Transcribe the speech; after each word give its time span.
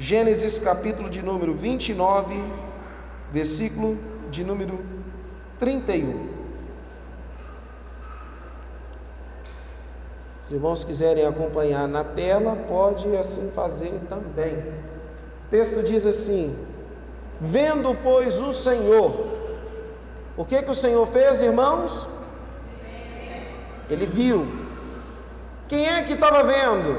Gênesis 0.00 0.60
capítulo 0.60 1.10
de 1.10 1.20
número 1.22 1.52
29, 1.52 2.40
versículo 3.32 3.98
de 4.30 4.44
número 4.44 4.78
31. 5.58 6.28
Se 10.44 10.54
irmãos 10.54 10.84
quiserem 10.84 11.26
acompanhar 11.26 11.88
na 11.88 12.04
tela, 12.04 12.56
pode 12.68 13.08
assim 13.16 13.50
fazer 13.50 13.92
também. 14.08 14.56
O 15.46 15.48
texto 15.50 15.82
diz 15.82 16.06
assim: 16.06 16.56
Vendo, 17.40 17.92
pois, 18.00 18.40
o 18.40 18.52
Senhor, 18.52 19.26
o 20.36 20.44
que 20.44 20.62
que 20.62 20.70
o 20.70 20.76
Senhor 20.76 21.08
fez, 21.08 21.42
irmãos? 21.42 22.06
Ele 23.90 24.06
viu. 24.06 24.46
Quem 25.66 25.88
é 25.88 26.04
que 26.04 26.12
estava 26.12 26.44
vendo? 26.44 26.96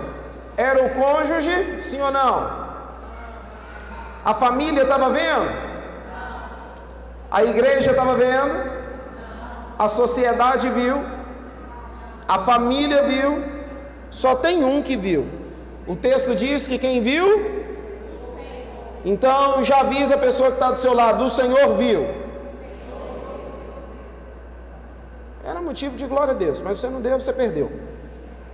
Era 0.57 0.85
o 0.85 0.89
cônjuge, 0.89 1.79
sim 1.79 2.01
ou 2.01 2.11
não? 2.11 2.68
A 4.29 4.33
família 4.35 4.83
estava 4.83 5.09
vendo? 5.09 5.47
A 7.31 7.43
igreja 7.43 7.89
estava 7.89 8.13
vendo? 8.15 8.53
A 9.77 9.87
sociedade 9.87 10.69
viu? 10.69 10.97
A 12.27 12.37
família 12.37 13.01
viu? 13.03 13.43
Só 14.11 14.35
tem 14.35 14.63
um 14.63 14.83
que 14.83 14.95
viu. 14.95 15.27
O 15.87 15.95
texto 15.95 16.35
diz 16.35 16.67
que 16.67 16.77
quem 16.77 17.01
viu? 17.01 17.27
Então 19.03 19.63
já 19.63 19.79
avisa 19.79 20.13
a 20.13 20.19
pessoa 20.19 20.51
que 20.51 20.57
está 20.57 20.69
do 20.69 20.79
seu 20.79 20.93
lado: 20.93 21.23
o 21.23 21.29
Senhor 21.29 21.75
viu. 21.75 22.07
Era 25.43 25.59
motivo 25.59 25.97
de 25.97 26.05
glória 26.05 26.35
a 26.35 26.37
Deus, 26.37 26.61
mas 26.61 26.79
você 26.79 26.87
não 26.87 27.01
deu, 27.01 27.19
você 27.19 27.33
perdeu. 27.33 27.71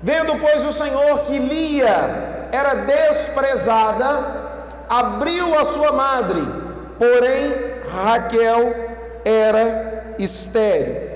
Vendo, 0.02 0.40
pois, 0.40 0.66
o 0.66 0.72
Senhor 0.72 1.20
que 1.26 1.38
Lia 1.38 2.48
era 2.54 2.76
desprezada, 2.76 4.45
abriu 4.90 5.58
a 5.60 5.64
sua 5.64 5.92
madre, 5.92 6.42
porém 6.98 7.54
Raquel 7.92 8.74
era 9.24 10.16
estéril. 10.20 11.16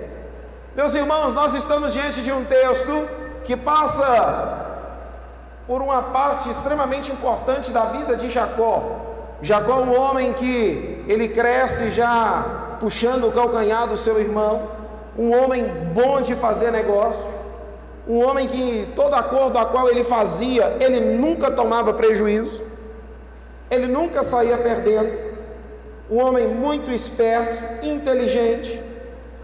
Meus 0.76 0.96
irmãos, 0.96 1.34
nós 1.34 1.54
estamos 1.56 1.94
diante 1.94 2.22
de 2.22 2.32
um 2.32 2.46
texto 2.46 3.08
que 3.44 3.58
passa 3.58 4.68
por 5.68 5.82
uma 5.82 6.02
parte 6.02 6.50
extremamente 6.50 7.12
importante 7.12 7.72
da 7.72 7.86
vida 7.86 8.16
de 8.16 8.30
Jacó. 8.30 9.08
Jacó 9.42 9.80
é 9.80 9.84
um 9.84 10.00
homem 10.00 10.34
que 10.34 11.04
ele 11.08 11.30
cresce 11.30 11.92
já 11.92 12.78
puxando 12.80 13.28
o 13.28 13.32
calcanhar 13.32 13.88
do 13.88 13.98
seu 13.98 14.20
irmão, 14.20 14.70
um 15.18 15.38
homem 15.38 15.66
bom 15.94 16.22
de 16.22 16.36
fazer 16.36 16.72
negócio, 16.72 17.26
um 18.08 18.26
homem 18.26 18.48
que 18.48 18.88
todo 18.96 19.14
acordo 19.14 19.58
a 19.58 19.66
qual 19.66 19.90
ele 19.90 20.04
fazia, 20.04 20.78
ele 20.80 21.18
nunca 21.18 21.52
tomava 21.52 21.94
prejuízo. 21.94 22.69
Ele 23.70 23.88
nunca 23.88 24.24
saía 24.24 24.58
perdendo. 24.58 25.30
Um 26.10 26.24
homem 26.26 26.48
muito 26.48 26.92
esperto, 26.92 27.86
inteligente, 27.86 28.82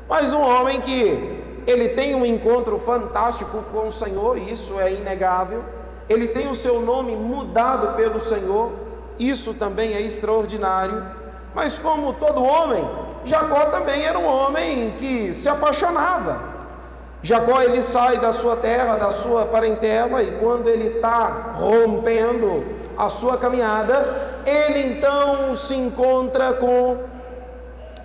mas 0.09 0.33
um 0.33 0.41
homem 0.41 0.81
que 0.81 1.35
ele 1.67 1.89
tem 1.89 2.15
um 2.15 2.25
encontro 2.25 2.79
fantástico 2.79 3.63
com 3.71 3.87
o 3.87 3.91
Senhor, 3.91 4.37
isso 4.37 4.79
é 4.79 4.91
inegável. 4.91 5.63
Ele 6.07 6.27
tem 6.27 6.47
o 6.47 6.55
seu 6.55 6.81
nome 6.81 7.15
mudado 7.15 7.95
pelo 7.95 8.21
Senhor, 8.21 8.71
isso 9.17 9.53
também 9.53 9.93
é 9.93 10.01
extraordinário. 10.01 11.05
Mas 11.53 11.79
como 11.79 12.13
todo 12.13 12.43
homem, 12.43 12.87
Jacó 13.25 13.65
também 13.65 14.03
era 14.03 14.19
um 14.19 14.27
homem 14.27 14.93
que 14.99 15.33
se 15.33 15.49
apaixonava. 15.49 16.55
Jacó 17.23 17.61
ele 17.61 17.81
sai 17.81 18.17
da 18.17 18.31
sua 18.31 18.55
terra, 18.55 18.97
da 18.97 19.09
sua 19.09 19.45
parentela, 19.45 20.21
e 20.21 20.31
quando 20.39 20.67
ele 20.67 20.97
está 20.97 21.55
rompendo 21.55 22.63
a 22.97 23.09
sua 23.09 23.37
caminhada, 23.37 24.41
ele 24.45 24.93
então 24.93 25.55
se 25.55 25.75
encontra 25.75 26.53
com 26.53 26.97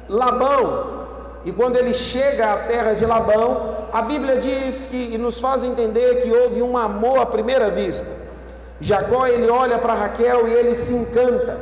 Labão. 0.08 1.00
E 1.44 1.52
quando 1.52 1.76
ele 1.76 1.94
chega 1.94 2.52
à 2.52 2.56
terra 2.58 2.92
de 2.92 3.06
Labão, 3.06 3.76
a 3.92 4.02
Bíblia 4.02 4.36
diz 4.36 4.86
que 4.86 5.10
e 5.12 5.18
nos 5.18 5.40
faz 5.40 5.64
entender 5.64 6.22
que 6.22 6.30
houve 6.32 6.62
um 6.62 6.76
amor 6.76 7.20
à 7.20 7.26
primeira 7.26 7.70
vista. 7.70 8.06
Jacó 8.80 9.26
ele 9.26 9.48
olha 9.48 9.78
para 9.78 9.94
Raquel 9.94 10.48
e 10.48 10.52
ele 10.52 10.74
se 10.74 10.92
encanta. 10.92 11.58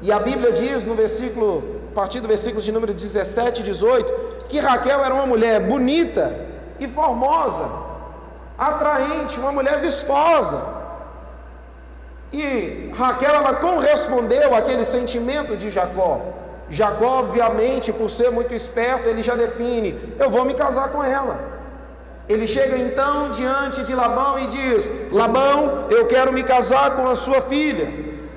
E 0.00 0.10
a 0.10 0.18
Bíblia 0.18 0.52
diz 0.52 0.84
no 0.84 0.94
versículo, 0.94 1.80
a 1.90 1.94
partir 1.94 2.20
do 2.20 2.28
versículo 2.28 2.62
de 2.62 2.72
número 2.72 2.92
17 2.92 3.60
e 3.60 3.64
18, 3.64 4.12
que 4.48 4.58
Raquel 4.58 5.04
era 5.04 5.14
uma 5.14 5.26
mulher 5.26 5.60
bonita 5.60 6.34
e 6.78 6.88
formosa, 6.88 7.64
atraente, 8.58 9.38
uma 9.38 9.52
mulher 9.52 9.80
vistosa. 9.80 10.81
E 12.32 12.90
Raquel 12.96 13.34
ela 13.34 13.54
correspondeu 13.54 14.54
àquele 14.54 14.84
sentimento 14.84 15.56
de 15.56 15.70
Jacó. 15.70 16.20
Jacó, 16.70 17.20
obviamente, 17.20 17.92
por 17.92 18.10
ser 18.10 18.30
muito 18.30 18.54
esperto, 18.54 19.08
ele 19.08 19.22
já 19.22 19.34
define: 19.34 19.98
eu 20.18 20.30
vou 20.30 20.44
me 20.44 20.54
casar 20.54 20.88
com 20.88 21.04
ela. 21.04 21.52
Ele 22.28 22.46
chega 22.46 22.78
então 22.78 23.30
diante 23.30 23.84
de 23.84 23.94
Labão 23.94 24.38
e 24.38 24.46
diz: 24.46 24.88
Labão, 25.10 25.88
eu 25.90 26.06
quero 26.06 26.32
me 26.32 26.42
casar 26.42 26.96
com 26.96 27.06
a 27.08 27.14
sua 27.14 27.42
filha. 27.42 27.88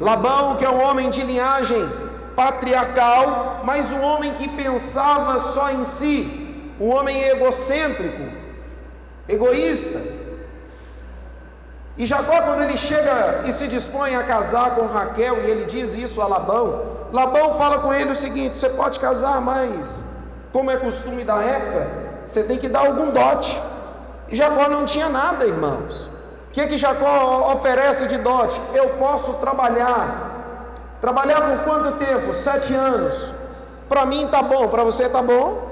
Labão, 0.02 0.58
que 0.58 0.66
é 0.66 0.70
um 0.70 0.84
homem 0.84 1.10
de 1.10 1.24
linhagem 1.24 1.90
patriarcal, 2.36 3.62
mas 3.64 3.94
um 3.94 4.02
homem 4.02 4.34
que 4.34 4.50
pensava 4.50 5.40
só 5.40 5.72
em 5.72 5.86
si, 5.86 6.74
um 6.80 6.90
homem 6.90 7.22
egocêntrico, 7.24 8.24
egoísta. 9.30 10.02
E 11.98 12.06
Jacó, 12.06 12.42
quando 12.42 12.62
ele 12.62 12.78
chega 12.78 13.44
e 13.46 13.54
se 13.54 13.68
dispõe 13.68 14.16
a 14.16 14.24
casar 14.24 14.76
com 14.76 14.86
Raquel, 14.86 15.38
e 15.44 15.50
ele 15.50 15.66
diz 15.66 15.94
isso 15.94 16.22
a 16.22 16.28
Labão, 16.28 16.82
Labão 17.14 17.58
fala 17.58 17.80
com 17.80 17.94
ele 17.94 18.12
o 18.12 18.16
seguinte: 18.16 18.60
você 18.60 18.70
pode 18.70 19.00
casar, 19.00 19.40
mas, 19.40 20.04
como 20.52 20.70
é 20.70 20.78
costume 20.78 21.24
da 21.24 21.42
época, 21.42 21.88
você 22.26 22.44
tem 22.44 22.58
que 22.58 22.68
dar 22.68 22.88
algum 22.88 23.12
dote. 23.12 23.62
E 24.30 24.36
Jacó 24.36 24.68
não 24.68 24.86
tinha 24.86 25.08
nada, 25.08 25.46
irmãos. 25.46 26.10
O 26.50 26.52
que, 26.52 26.68
que 26.68 26.78
Jacó 26.78 27.54
oferece 27.54 28.08
de 28.08 28.18
dote? 28.18 28.60
Eu 28.74 28.90
posso 28.98 29.34
trabalhar. 29.36 30.32
Trabalhar 31.00 31.42
por 31.42 31.64
quanto 31.64 31.98
tempo? 31.98 32.34
Sete 32.34 32.74
anos. 32.74 33.30
Para 33.88 34.06
mim 34.06 34.26
está 34.26 34.42
bom, 34.42 34.68
para 34.68 34.84
você 34.84 35.06
está 35.06 35.22
bom? 35.22 35.70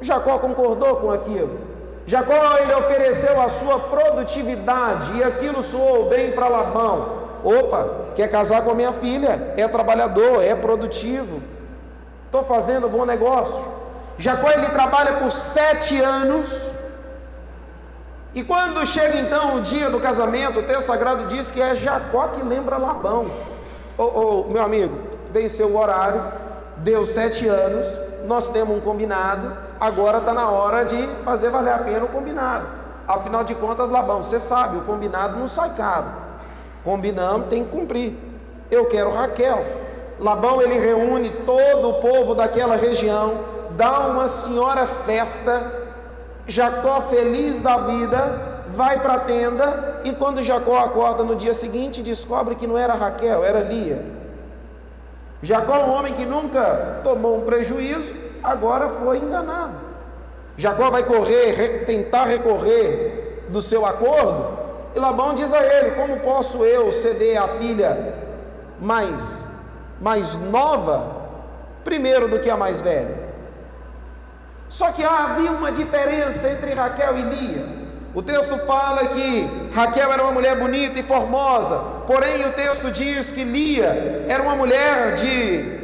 Jacó 0.00 0.38
concordou 0.38 0.96
com 0.96 1.10
aquilo. 1.10 1.69
Jacó 2.10 2.56
ele 2.58 2.74
ofereceu 2.74 3.40
a 3.40 3.48
sua 3.48 3.78
produtividade 3.78 5.16
e 5.16 5.22
aquilo 5.22 5.62
soou 5.62 6.08
bem 6.08 6.32
para 6.32 6.48
Labão. 6.48 7.20
Opa, 7.44 7.88
quer 8.16 8.28
casar 8.28 8.64
com 8.64 8.72
a 8.72 8.74
minha 8.74 8.92
filha? 8.92 9.54
É 9.56 9.68
trabalhador, 9.68 10.42
é 10.42 10.52
produtivo. 10.56 11.40
Estou 12.26 12.42
fazendo 12.42 12.88
bom 12.88 13.06
negócio. 13.06 13.64
Jacó 14.18 14.50
ele 14.50 14.70
trabalha 14.70 15.18
por 15.18 15.30
sete 15.30 16.02
anos. 16.02 16.66
E 18.34 18.42
quando 18.42 18.84
chega 18.84 19.16
então 19.20 19.58
o 19.58 19.60
dia 19.60 19.88
do 19.88 20.00
casamento, 20.00 20.58
o 20.58 20.62
texto 20.64 20.86
sagrado 20.88 21.26
diz 21.26 21.52
que 21.52 21.62
é 21.62 21.76
Jacó 21.76 22.26
que 22.26 22.42
lembra 22.42 22.76
Labão. 22.76 23.30
Ô, 23.96 24.02
oh, 24.02 24.46
oh, 24.48 24.52
meu 24.52 24.64
amigo, 24.64 24.98
venceu 25.30 25.68
o 25.68 25.78
horário, 25.78 26.24
deu 26.78 27.06
sete 27.06 27.46
anos, 27.46 27.86
nós 28.30 28.48
temos 28.48 28.76
um 28.76 28.80
combinado 28.80 29.52
agora 29.80 30.18
está 30.18 30.32
na 30.32 30.48
hora 30.48 30.84
de 30.84 31.04
fazer 31.24 31.50
valer 31.50 31.72
a 31.72 31.78
pena 31.78 32.04
o 32.04 32.08
combinado. 32.08 32.64
Afinal 33.08 33.42
de 33.42 33.56
contas, 33.56 33.90
Labão, 33.90 34.22
você 34.22 34.38
sabe, 34.38 34.76
o 34.76 34.82
combinado 34.82 35.36
não 35.36 35.48
sai 35.48 35.70
caro. 35.70 36.06
Combinamos, 36.84 37.48
tem 37.48 37.64
que 37.64 37.70
cumprir. 37.70 38.14
Eu 38.70 38.86
quero 38.86 39.12
Raquel. 39.12 39.64
Labão 40.20 40.62
ele 40.62 40.78
reúne 40.78 41.30
todo 41.44 41.90
o 41.90 41.94
povo 41.94 42.36
daquela 42.36 42.76
região, 42.76 43.38
dá 43.70 44.06
uma 44.06 44.28
senhora 44.28 44.86
festa. 44.86 45.80
Jacó 46.46 47.00
feliz 47.00 47.60
da 47.60 47.78
vida, 47.78 48.64
vai 48.68 49.00
para 49.00 49.14
a 49.14 49.20
tenda 49.20 50.02
e 50.04 50.12
quando 50.12 50.42
Jacó 50.42 50.78
acorda 50.78 51.24
no 51.24 51.34
dia 51.34 51.52
seguinte, 51.52 52.00
descobre 52.00 52.54
que 52.54 52.66
não 52.66 52.78
era 52.78 52.94
Raquel, 52.94 53.44
era 53.44 53.60
Lia. 53.60 54.04
Jacó 55.42 55.84
um 55.84 55.90
homem 55.90 56.14
que 56.14 56.26
nunca 56.26 57.00
tomou 57.02 57.38
um 57.38 57.40
prejuízo, 57.40 58.12
agora 58.42 58.88
foi 58.88 59.18
enganado. 59.18 59.74
Jacó 60.56 60.90
vai 60.90 61.04
correr, 61.04 61.84
tentar 61.86 62.24
recorrer 62.24 63.46
do 63.48 63.62
seu 63.62 63.86
acordo, 63.86 64.58
e 64.94 64.98
Labão 64.98 65.34
diz 65.34 65.52
a 65.54 65.64
ele: 65.64 65.92
Como 65.92 66.18
posso 66.20 66.64
eu 66.64 66.90
ceder 66.92 67.40
a 67.40 67.48
filha 67.48 68.14
mais, 68.80 69.46
mais 70.00 70.34
nova, 70.34 71.28
primeiro 71.84 72.28
do 72.28 72.40
que 72.40 72.50
a 72.50 72.56
mais 72.56 72.80
velha? 72.80 73.30
Só 74.68 74.92
que 74.92 75.04
havia 75.04 75.50
uma 75.50 75.72
diferença 75.72 76.48
entre 76.50 76.72
Raquel 76.74 77.18
e 77.18 77.22
Lia. 77.22 77.80
O 78.14 78.22
texto 78.22 78.56
fala 78.66 79.06
que 79.06 79.70
Raquel 79.72 80.12
era 80.12 80.22
uma 80.22 80.32
mulher 80.32 80.58
bonita 80.58 80.98
e 80.98 81.02
formosa, 81.02 81.76
porém 82.06 82.44
o 82.44 82.52
texto 82.52 82.90
diz 82.90 83.30
que 83.30 83.44
Lia 83.44 84.26
era 84.28 84.42
uma 84.42 84.56
mulher 84.56 85.14
de 85.14 85.79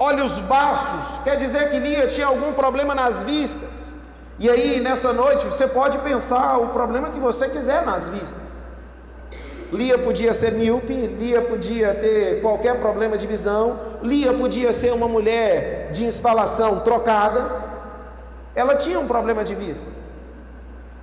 olhos 0.00 0.38
baços, 0.38 1.18
quer 1.22 1.36
dizer 1.36 1.70
que 1.70 1.78
Lia 1.78 2.06
tinha 2.06 2.26
algum 2.26 2.54
problema 2.54 2.94
nas 2.94 3.22
vistas. 3.22 3.92
E 4.38 4.48
aí, 4.48 4.80
nessa 4.80 5.12
noite, 5.12 5.44
você 5.44 5.66
pode 5.66 5.98
pensar 5.98 6.56
o 6.56 6.68
problema 6.68 7.10
que 7.10 7.20
você 7.20 7.50
quiser 7.50 7.84
nas 7.84 8.08
vistas. 8.08 8.58
Lia 9.70 9.98
podia 9.98 10.32
ser 10.32 10.52
míope, 10.52 10.94
Lia 10.94 11.42
podia 11.42 11.94
ter 11.94 12.40
qualquer 12.40 12.80
problema 12.80 13.18
de 13.18 13.26
visão, 13.26 13.78
Lia 14.02 14.32
podia 14.32 14.72
ser 14.72 14.94
uma 14.94 15.06
mulher 15.06 15.90
de 15.92 16.06
instalação 16.06 16.80
trocada. 16.80 17.68
Ela 18.54 18.74
tinha 18.74 18.98
um 18.98 19.06
problema 19.06 19.44
de 19.44 19.54
vista. 19.54 19.90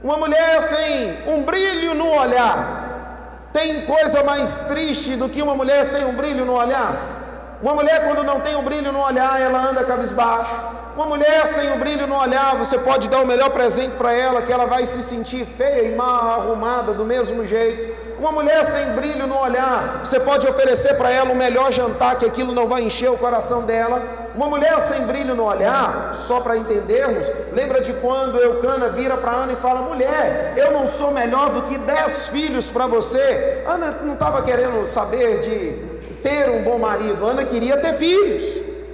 Uma 0.03 0.17
mulher 0.17 0.59
sem 0.63 1.31
um 1.31 1.43
brilho 1.43 1.93
no 1.93 2.09
olhar. 2.09 3.49
Tem 3.53 3.85
coisa 3.85 4.23
mais 4.23 4.63
triste 4.63 5.15
do 5.15 5.29
que 5.29 5.41
uma 5.41 5.53
mulher 5.55 5.85
sem 5.85 6.03
um 6.03 6.13
brilho 6.13 6.43
no 6.43 6.53
olhar? 6.53 7.16
Uma 7.61 7.73
mulher, 7.73 8.05
quando 8.05 8.23
não 8.23 8.39
tem 8.39 8.55
um 8.55 8.61
brilho 8.61 8.91
no 8.91 9.03
olhar, 9.03 9.41
ela 9.41 9.69
anda 9.69 9.83
cabisbaixo. 9.83 10.55
Uma 10.95 11.07
mulher 11.07 11.47
sem 11.47 11.71
um 11.71 11.79
brilho 11.79 12.05
no 12.05 12.15
olhar, 12.15 12.55
você 12.55 12.77
pode 12.77 13.09
dar 13.09 13.21
o 13.21 13.25
melhor 13.25 13.49
presente 13.49 13.95
para 13.95 14.13
ela, 14.13 14.43
que 14.43 14.53
ela 14.53 14.65
vai 14.65 14.85
se 14.85 15.01
sentir 15.01 15.43
feia 15.43 15.91
e 15.91 15.95
mal 15.95 16.41
arrumada 16.41 16.93
do 16.93 17.03
mesmo 17.03 17.47
jeito. 17.47 18.07
Uma 18.19 18.31
mulher 18.31 18.63
sem 18.65 18.93
brilho 18.93 19.25
no 19.25 19.39
olhar, 19.39 20.01
você 20.03 20.19
pode 20.19 20.47
oferecer 20.47 20.95
para 20.95 21.11
ela 21.11 21.31
o 21.31 21.35
melhor 21.35 21.71
jantar, 21.71 22.17
que 22.17 22.25
aquilo 22.25 22.53
não 22.53 22.67
vai 22.67 22.81
encher 22.83 23.09
o 23.09 23.17
coração 23.17 23.63
dela. 23.63 24.01
Uma 24.35 24.47
mulher 24.47 24.79
sem 24.81 25.01
brilho 25.01 25.33
no 25.33 25.43
olhar, 25.43 26.13
só 26.15 26.39
para 26.39 26.57
entendermos, 26.57 27.27
lembra 27.53 27.81
de 27.81 27.91
quando 27.93 28.39
Eucana 28.39 28.89
vira 28.89 29.17
para 29.17 29.31
Ana 29.31 29.53
e 29.53 29.55
fala: 29.55 29.81
Mulher, 29.81 30.53
eu 30.55 30.71
não 30.71 30.87
sou 30.87 31.09
melhor 31.09 31.49
do 31.49 31.63
que 31.63 31.77
dez 31.79 32.27
filhos 32.27 32.69
para 32.69 32.85
você. 32.85 33.63
Ana 33.67 33.97
não 34.03 34.13
estava 34.13 34.43
querendo 34.43 34.87
saber 34.87 35.39
de 35.39 35.86
ter 36.27 36.49
um 36.49 36.63
bom 36.63 36.77
marido, 36.77 37.25
Ana 37.25 37.45
queria 37.45 37.77
ter 37.77 37.93
filhos. 37.93 38.43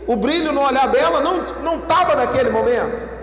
O 0.05 0.15
brilho 0.15 0.51
no 0.51 0.61
olhar 0.61 0.87
dela 0.89 1.19
não 1.19 1.77
estava 1.79 2.15
naquele 2.15 2.49
momento. 2.51 3.13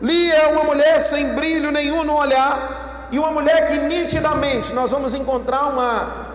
Lia 0.00 0.34
é 0.34 0.46
uma 0.46 0.64
mulher 0.64 0.98
sem 1.00 1.34
brilho 1.34 1.70
nenhum 1.70 2.02
no 2.04 2.16
olhar, 2.16 3.08
e 3.12 3.18
uma 3.18 3.30
mulher 3.30 3.68
que 3.68 3.76
nitidamente 3.80 4.72
nós 4.72 4.90
vamos 4.90 5.14
encontrar 5.14 5.66
uma 5.66 6.28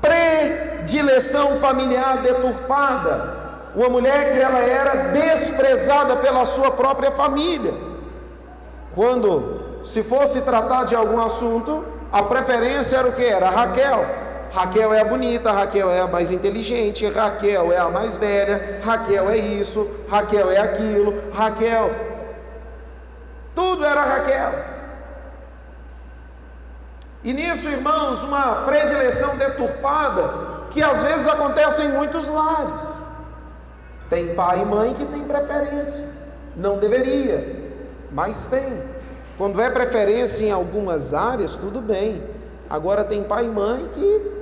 predileção 0.00 1.56
familiar 1.56 2.22
deturpada, 2.22 3.42
uma 3.74 3.88
mulher 3.88 4.32
que 4.32 4.40
ela 4.40 4.60
era 4.60 5.10
desprezada 5.10 6.16
pela 6.16 6.44
sua 6.44 6.70
própria 6.70 7.10
família. 7.10 7.74
Quando 8.94 9.82
se 9.84 10.02
fosse 10.02 10.42
tratar 10.42 10.84
de 10.84 10.94
algum 10.94 11.20
assunto, 11.20 11.84
a 12.12 12.22
preferência 12.22 12.98
era 12.98 13.08
o 13.08 13.12
que? 13.12 13.24
Era 13.24 13.50
Raquel. 13.50 14.21
Raquel 14.54 14.92
é 14.92 15.00
a 15.00 15.04
bonita, 15.04 15.50
Raquel 15.50 15.90
é 15.90 16.00
a 16.00 16.06
mais 16.06 16.30
inteligente, 16.30 17.08
Raquel 17.08 17.72
é 17.72 17.78
a 17.78 17.88
mais 17.88 18.18
velha, 18.18 18.80
Raquel 18.84 19.30
é 19.30 19.38
isso, 19.38 19.88
Raquel 20.10 20.50
é 20.50 20.58
aquilo, 20.58 21.14
Raquel. 21.32 21.90
Tudo 23.54 23.84
era 23.84 24.02
Raquel. 24.02 24.52
E 27.24 27.32
nisso, 27.32 27.66
irmãos, 27.68 28.22
uma 28.24 28.66
predileção 28.66 29.36
deturpada 29.36 30.62
que 30.70 30.82
às 30.82 31.02
vezes 31.02 31.26
acontece 31.28 31.82
em 31.82 31.88
muitos 31.88 32.28
lares. 32.28 32.98
Tem 34.10 34.34
pai 34.34 34.60
e 34.60 34.66
mãe 34.66 34.92
que 34.92 35.06
tem 35.06 35.22
preferência. 35.24 36.04
Não 36.54 36.78
deveria, 36.78 37.70
mas 38.10 38.44
tem. 38.44 38.82
Quando 39.38 39.60
é 39.62 39.70
preferência 39.70 40.44
em 40.44 40.50
algumas 40.50 41.14
áreas, 41.14 41.56
tudo 41.56 41.80
bem. 41.80 42.22
Agora 42.68 43.04
tem 43.04 43.22
pai 43.22 43.46
e 43.46 43.48
mãe 43.48 43.88
que 43.94 44.41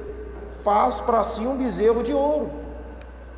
faz 0.64 1.00
para 1.00 1.24
si 1.24 1.40
um 1.40 1.56
bezerro 1.56 2.02
de 2.02 2.12
ouro. 2.12 2.50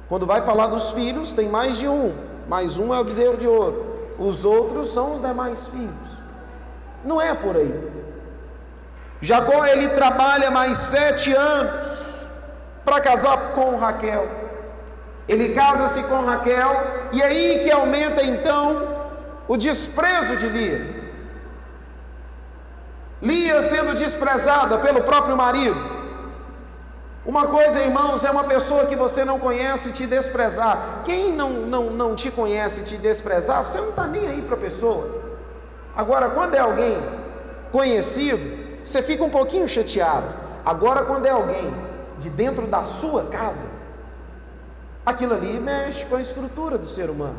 Quando 0.09 0.27
vai 0.27 0.43
falar 0.43 0.67
dos 0.67 0.91
filhos, 0.91 1.33
tem 1.33 1.49
mais 1.49 1.79
de 1.79 1.89
um, 1.89 2.15
mas 2.49 2.79
um 2.79 2.93
é 2.95 3.01
o 3.01 3.05
bezerro 3.05 3.37
de 3.37 3.47
ouro. 3.47 4.15
Os 4.19 4.45
outros 4.45 4.93
são 4.93 5.15
os 5.15 5.21
demais 5.21 5.69
filhos. 5.69 6.13
Não 7.05 7.21
é 7.21 7.35
por 7.35 7.57
aí. 7.57 7.91
Jacó 9.21 9.65
ele 9.65 9.89
trabalha 9.91 10.51
mais 10.51 10.79
sete 10.79 11.33
anos 11.33 12.27
para 12.85 13.01
casar 13.01 13.53
com 13.55 13.77
Raquel. 13.77 14.29
Ele 15.29 15.55
casa-se 15.55 16.03
com 16.05 16.25
Raquel 16.25 16.71
e 17.13 17.23
é 17.23 17.27
aí 17.27 17.61
que 17.65 17.71
aumenta 17.71 18.23
então 18.23 18.89
o 19.47 19.57
desprezo 19.57 20.37
de 20.37 20.49
Lia. 20.49 21.03
Lia 23.23 23.63
sendo 23.63 23.95
desprezada 23.95 24.79
pelo 24.79 25.03
próprio 25.03 25.37
marido. 25.37 25.92
Uma 27.25 27.47
coisa, 27.47 27.79
irmãos, 27.79 28.25
é 28.25 28.31
uma 28.31 28.45
pessoa 28.45 28.87
que 28.87 28.97
você 28.97 29.25
não 29.25 29.39
conhece 29.39 29.93
te 29.93 30.07
desprezar. 30.07 31.03
Quem 31.05 31.33
não, 31.33 31.51
não, 31.51 31.85
não 31.85 32.17
te 32.17 32.33
conhece 32.33 32.83
te 32.83 32.97
desprezar, 32.97 33.65
você 33.65 33.81
não 33.81 33.91
está 33.91 34.09
nem 34.09 34.27
aí 34.27 34.43
para 34.43 34.57
a 34.57 34.61
pessoa. 34.61 35.23
Agora, 35.95 36.31
quando 36.31 36.55
é 36.55 36.59
alguém 36.59 36.99
conhecido, 37.71 38.41
você 38.85 39.01
fica 39.03 39.23
um 39.23 39.31
pouquinho 39.31 39.69
chateado. 39.69 40.27
Agora, 40.65 41.05
quando 41.05 41.27
é 41.27 41.31
alguém 41.31 41.73
de 42.19 42.29
dentro 42.29 42.67
da 42.67 42.83
sua 42.83 43.27
casa, 43.27 43.69
aquilo 45.07 45.35
ali 45.35 45.61
mexe 45.61 46.05
com 46.07 46.17
a 46.17 46.21
estrutura 46.21 46.77
do 46.77 46.89
ser 46.89 47.09
humano. 47.09 47.39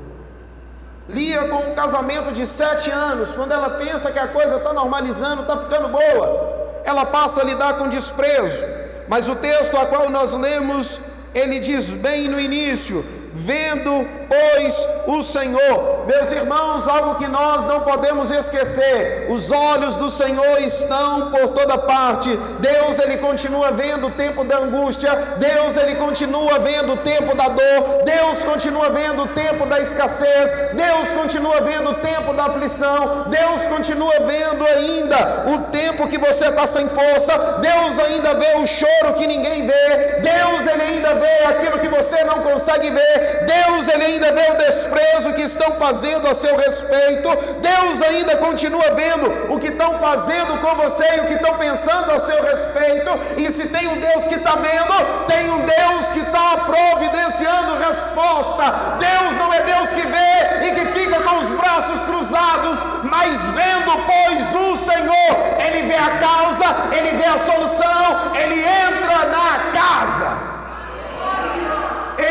Lia 1.09 1.49
com 1.49 1.71
um 1.71 1.75
casamento 1.75 2.31
de 2.31 2.47
sete 2.47 2.89
anos, 2.89 3.33
quando 3.33 3.51
ela 3.51 3.71
pensa 3.71 4.13
que 4.13 4.19
a 4.19 4.29
coisa 4.29 4.57
está 4.57 4.71
normalizando, 4.71 5.41
está 5.41 5.57
ficando 5.57 5.89
boa, 5.89 6.79
ela 6.85 7.05
passa 7.05 7.41
a 7.41 7.43
lidar 7.43 7.77
com 7.77 7.89
desprezo. 7.89 8.82
Mas 9.07 9.27
o 9.27 9.35
texto 9.35 9.77
a 9.77 9.85
qual 9.85 10.09
nós 10.09 10.33
lemos, 10.33 10.99
ele 11.33 11.59
diz 11.59 11.89
bem 11.89 12.27
no 12.27 12.39
início: 12.39 13.05
vendo, 13.33 14.07
pois, 14.27 14.87
o 15.07 15.21
Senhor. 15.21 16.05
Meus 16.05 16.31
irmãos, 16.31 16.87
algo 16.87 17.15
que 17.15 17.27
nós 17.27 17.65
não 17.65 17.81
podemos 17.81 18.31
esquecer: 18.31 19.27
os 19.29 19.51
olhos 19.51 19.95
do 19.95 20.09
Senhor 20.09 20.61
estão 20.61 21.31
por 21.31 21.49
toda 21.49 21.77
parte. 21.77 22.35
Deus, 22.59 22.99
Ele 22.99 23.17
continua 23.17 23.71
vendo 23.71 24.07
o 24.07 24.11
tempo 24.11 24.43
da 24.43 24.57
angústia, 24.57 25.13
Deus, 25.37 25.77
Ele 25.77 25.95
continua 25.95 26.59
vendo 26.59 26.93
o 26.93 26.97
tempo 26.97 27.35
da 27.35 27.47
dor, 27.47 28.03
Deus 28.03 28.43
continua 28.43 28.89
vendo 28.89 29.23
o 29.23 29.27
tempo 29.27 29.65
da 29.65 29.79
escassez, 29.79 30.51
Deus 30.73 31.13
continua 31.13 31.61
vendo 31.61 31.91
o 31.91 31.95
tempo 31.95 32.33
da 32.33 32.45
aflição, 32.45 33.25
Deus 33.29 33.67
continua 33.67 34.13
vendo 34.25 34.65
ainda 34.65 35.45
o 35.47 35.57
tempo 35.71 36.07
que 36.07 36.17
você 36.17 36.47
está 36.47 36.65
sem 36.65 36.87
força, 36.87 37.59
Deus 37.61 37.99
ainda 37.99 38.33
vê 38.35 38.55
o 38.57 38.67
choro 38.67 39.13
que 39.17 39.27
ninguém 39.27 39.65
vê, 39.65 40.21
Deus, 40.21 40.67
Ele 40.67 40.81
ainda 40.81 41.15
vê 41.15 41.45
aquilo 41.45 41.79
que 41.79 41.87
você 41.87 42.23
não 42.23 42.41
consegue 42.41 42.89
ver. 42.89 43.45
Deus 43.45 43.87
ele 43.87 44.05
ainda 44.13 44.31
vê 44.31 44.51
o 44.51 44.57
desprezo 44.57 45.33
que 45.33 45.41
estão 45.41 45.71
fazendo 45.71 46.27
a 46.27 46.33
seu 46.33 46.55
respeito, 46.55 47.29
Deus 47.61 48.01
ainda 48.01 48.37
continua 48.37 48.91
vendo 48.91 49.53
o 49.53 49.59
que 49.59 49.67
estão 49.67 49.99
fazendo 49.99 50.59
com 50.61 50.75
você 50.75 51.05
e 51.15 51.19
o 51.21 51.27
que 51.27 51.33
estão 51.33 51.55
pensando 51.57 52.11
a 52.11 52.19
seu 52.19 52.41
respeito, 52.43 53.09
e 53.37 53.51
se 53.51 53.67
tem 53.67 53.87
um 53.87 53.99
Deus 53.99 54.27
que 54.27 54.35
está 54.35 54.55
vendo, 54.55 55.25
tem 55.27 55.49
um 55.49 55.65
Deus 55.65 56.07
que 56.13 56.19
está 56.19 56.57
providenciando 56.57 57.79
resposta. 57.79 58.63
Deus 58.99 59.37
não 59.37 59.53
é 59.53 59.61
Deus 59.61 59.89
que 59.89 60.01
vê 60.01 60.67
e 60.67 60.75
que 60.75 60.99
fica 60.99 61.19
com 61.21 61.39
os 61.39 61.49
braços 61.49 62.01
cruzados, 62.03 62.79
mas 63.03 63.35
vendo, 63.51 63.91
pois, 64.05 64.55
o 64.55 64.77
Senhor, 64.77 65.37
Ele 65.59 65.87
vê 65.87 65.95
a 65.95 66.17
causa, 66.17 66.65
Ele 66.95 67.17
vê 67.17 67.25
a 67.25 67.39
solução, 67.39 68.35
Ele 68.35 68.61
entra 68.61 69.25
na 69.27 69.71
casa. 69.73 70.32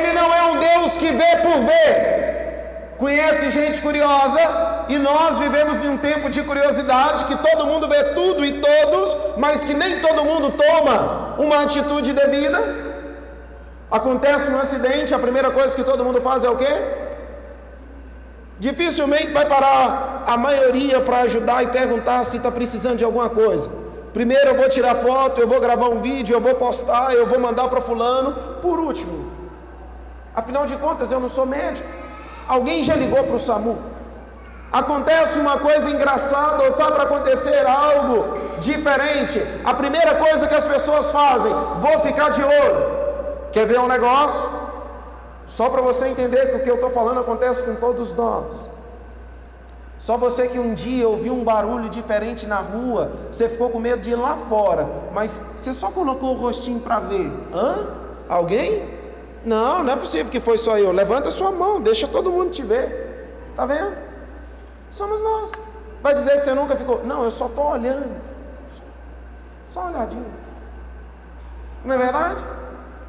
Ele 0.03 0.13
não 0.13 0.35
é 0.35 0.43
um 0.51 0.59
Deus 0.59 0.93
que 0.95 1.11
vê 1.13 1.37
por 1.43 1.59
ver. 1.61 2.97
Conhece 2.99 3.51
gente 3.51 3.81
curiosa 3.81 4.41
e 4.89 4.99
nós 4.99 5.39
vivemos 5.39 5.79
em 5.79 5.89
um 5.89 5.97
tempo 5.97 6.29
de 6.31 6.43
curiosidade 6.43 7.25
que 7.25 7.37
todo 7.37 7.67
mundo 7.67 7.89
vê 7.89 8.03
tudo 8.15 8.45
e 8.45 8.61
todos, 8.61 9.17
mas 9.37 9.65
que 9.65 9.75
nem 9.75 10.01
todo 10.01 10.25
mundo 10.25 10.51
toma 10.53 11.35
uma 11.39 11.63
atitude 11.63 12.13
devida. 12.13 12.61
Acontece 13.91 14.51
um 14.51 14.59
acidente, 14.59 15.15
a 15.15 15.19
primeira 15.19 15.51
coisa 15.51 15.75
que 15.75 15.85
todo 15.85 16.05
mundo 16.05 16.21
faz 16.21 16.45
é 16.45 16.51
o 16.51 16.57
quê? 16.57 16.73
Dificilmente 18.59 19.33
vai 19.33 19.47
parar 19.47 20.25
a 20.27 20.37
maioria 20.37 21.01
para 21.01 21.23
ajudar 21.23 21.65
e 21.65 21.67
perguntar 21.69 22.23
se 22.25 22.37
está 22.37 22.51
precisando 22.51 22.99
de 22.99 23.05
alguma 23.05 23.29
coisa. 23.29 23.69
Primeiro 24.13 24.51
eu 24.51 24.55
vou 24.55 24.69
tirar 24.69 24.95
foto, 24.95 25.41
eu 25.41 25.49
vou 25.49 25.61
gravar 25.61 25.89
um 25.89 26.01
vídeo, 26.01 26.37
eu 26.37 26.41
vou 26.41 26.55
postar, 26.55 27.13
eu 27.15 27.27
vou 27.27 27.41
mandar 27.41 27.69
para 27.69 27.81
fulano. 27.81 28.61
Por 28.61 28.79
último, 28.79 29.32
Afinal 30.35 30.67
de 30.67 30.77
contas, 30.77 31.13
eu 31.13 31.21
não 31.21 31.29
sou 31.29 31.47
médico. 31.47 31.89
Alguém 32.49 32.83
já 32.83 32.95
ligou 32.95 33.23
para 33.25 33.37
o 33.37 33.39
SAMU? 33.39 33.79
Acontece 34.73 35.39
uma 35.39 35.59
coisa 35.59 35.91
engraçada 35.91 36.63
ou 36.63 36.71
está 36.71 36.91
para 36.91 37.03
acontecer 37.03 37.67
algo 37.67 38.39
diferente. 38.59 39.43
A 39.65 39.75
primeira 39.75 40.15
coisa 40.15 40.47
que 40.47 40.55
as 40.55 40.65
pessoas 40.65 41.13
fazem, 41.13 41.53
vou 41.79 42.01
ficar 42.01 42.31
de 42.31 42.43
olho. 42.43 43.03
Quer 43.53 43.67
ver 43.67 43.79
um 43.79 43.87
negócio? 43.87 44.49
Só 45.47 45.69
para 45.69 45.83
você 45.83 46.09
entender 46.09 46.51
que 46.51 46.57
o 46.57 46.63
que 46.63 46.71
eu 46.71 46.77
estou 46.77 46.89
falando 46.89 47.21
acontece 47.21 47.63
com 47.65 47.75
todos 47.75 48.15
nós. 48.15 48.67
Só 49.99 50.17
você 50.17 50.49
que 50.49 50.59
um 50.59 50.73
dia 50.73 51.07
ouviu 51.07 51.35
um 51.35 51.45
barulho 51.45 51.91
diferente 51.91 52.47
na 52.47 52.57
rua, 52.57 53.13
você 53.31 53.49
ficou 53.49 53.69
com 53.69 53.79
medo 53.79 54.01
de 54.01 54.13
ir 54.13 54.17
lá 54.17 54.37
fora, 54.49 54.89
mas 55.13 55.55
você 55.59 55.73
só 55.73 55.91
colocou 55.91 56.35
o 56.35 56.41
rostinho 56.41 56.81
para 56.81 56.99
ver. 56.99 57.31
Hã? 57.53 57.87
Alguém? 58.29 59.02
Não, 59.45 59.83
não 59.83 59.93
é 59.93 59.97
possível 59.97 60.31
que 60.31 60.41
foi 60.41 60.57
só 60.57 60.79
eu. 60.79 60.93
Levanta 60.93 61.31
sua 61.31 61.51
mão, 61.51 61.81
deixa 61.81 62.07
todo 62.07 62.31
mundo 62.31 62.51
te 62.51 62.63
ver. 62.63 63.47
Está 63.51 63.67
vendo? 63.67 63.97
Somos 64.91 65.21
nós. 65.23 65.53
Vai 66.03 66.15
dizer 66.15 66.33
que 66.33 66.41
você 66.41 66.55
nunca 66.55 66.77
ficou. 66.77 67.05
Não, 67.05 67.25
eu 67.25 67.31
só 67.31 67.47
estou 67.47 67.71
olhando. 67.71 68.21
Só 69.69 69.87
olhadinha. 69.87 70.25
Não 71.85 71.95
é 71.95 71.99
verdade? 71.99 72.43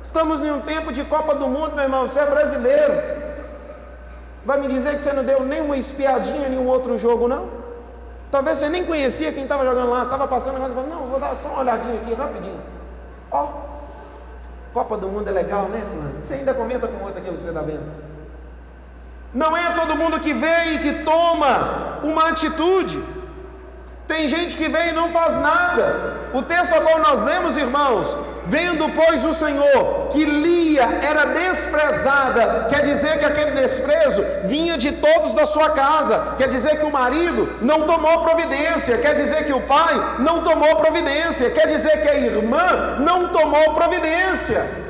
Estamos 0.04 0.42
em 0.42 0.52
um 0.52 0.62
tempo 0.62 0.92
de 0.92 1.04
Copa 1.06 1.36
do 1.36 1.48
Mundo, 1.48 1.76
meu 1.76 1.84
irmão. 1.84 2.08
Você 2.08 2.20
é 2.20 2.26
brasileiro. 2.26 2.94
Vai 4.46 4.60
me 4.60 4.68
dizer 4.68 4.96
que 4.96 5.02
você 5.02 5.14
não 5.14 5.24
deu 5.24 5.44
nenhuma 5.44 5.78
espiadinha 5.78 6.48
em 6.48 6.58
um 6.58 6.68
outro 6.68 6.98
jogo, 6.98 7.28
não? 7.28 7.50
Talvez 8.30 8.58
você 8.58 8.68
nem 8.68 8.84
conhecia 8.84 9.32
quem 9.32 9.44
estava 9.44 9.64
jogando 9.64 9.92
lá, 9.92 10.04
estava 10.04 10.28
passando 10.28 10.58
e 10.58 10.60
falou, 10.60 10.88
não, 10.88 11.06
vou 11.06 11.20
dar 11.20 11.36
só 11.36 11.50
uma 11.50 11.60
olhadinha 11.60 12.02
aqui, 12.02 12.14
rapidinho. 12.14 12.60
Ó, 13.32 13.48
Copa 14.74 14.98
do 14.98 15.08
Mundo 15.08 15.28
é 15.28 15.32
legal, 15.32 15.70
né, 15.70 15.84
Fulano? 15.90 16.24
Você 16.24 16.34
ainda 16.34 16.54
comenta 16.54 16.88
com 16.88 17.04
outro 17.04 17.20
aquilo 17.20 17.38
que 17.38 17.44
você 17.44 17.50
está 17.50 17.62
vendo. 17.62 17.84
Não 19.34 19.56
é 19.56 19.74
todo 19.74 19.96
mundo 19.96 20.20
que 20.20 20.34
vê 20.34 20.74
e 20.74 20.80
que 20.80 21.04
toma 21.04 22.00
uma 22.04 22.30
atitude. 22.30 23.04
Tem 24.08 24.28
gente 24.28 24.58
que 24.58 24.68
vem 24.68 24.90
e 24.90 24.92
não 24.92 25.12
faz 25.12 25.40
nada. 25.40 26.30
O 26.34 26.42
texto 26.42 26.74
a 26.74 26.82
qual 26.82 27.00
nós 27.00 27.22
lemos, 27.22 27.58
irmãos, 27.58 28.16
vendo 28.46 28.90
pois 28.90 29.26
o 29.26 29.34
Senhor 29.34 30.10
que 30.12 30.26
Lia 30.26 30.84
era 31.02 31.26
desprezada, 31.26 32.68
quer 32.70 32.84
dizer 32.84 33.20
que 33.20 33.26
aquele 33.26 33.52
desprezo 33.52 34.24
vinha 34.46 34.78
de 34.78 34.92
todos 34.94 35.34
da 35.34 35.46
sua 35.46 35.70
casa, 35.72 36.36
quer 36.38 36.48
dizer 36.48 36.80
que 36.80 36.86
o 36.86 36.92
marido 36.92 37.50
não 37.62 37.86
tomou 37.86 38.20
providência, 38.20 38.98
quer 38.98 39.16
dizer 39.16 39.46
que 39.46 39.54
o 39.54 39.62
pai 39.62 40.18
não 40.20 40.44
tomou 40.44 40.76
providência, 40.76 41.50
quer 41.52 41.68
dizer 41.68 42.02
que 42.02 42.10
a 42.10 42.16
irmã 42.16 42.98
não 43.00 43.30
tomou 43.30 43.74
providência. 43.74 44.84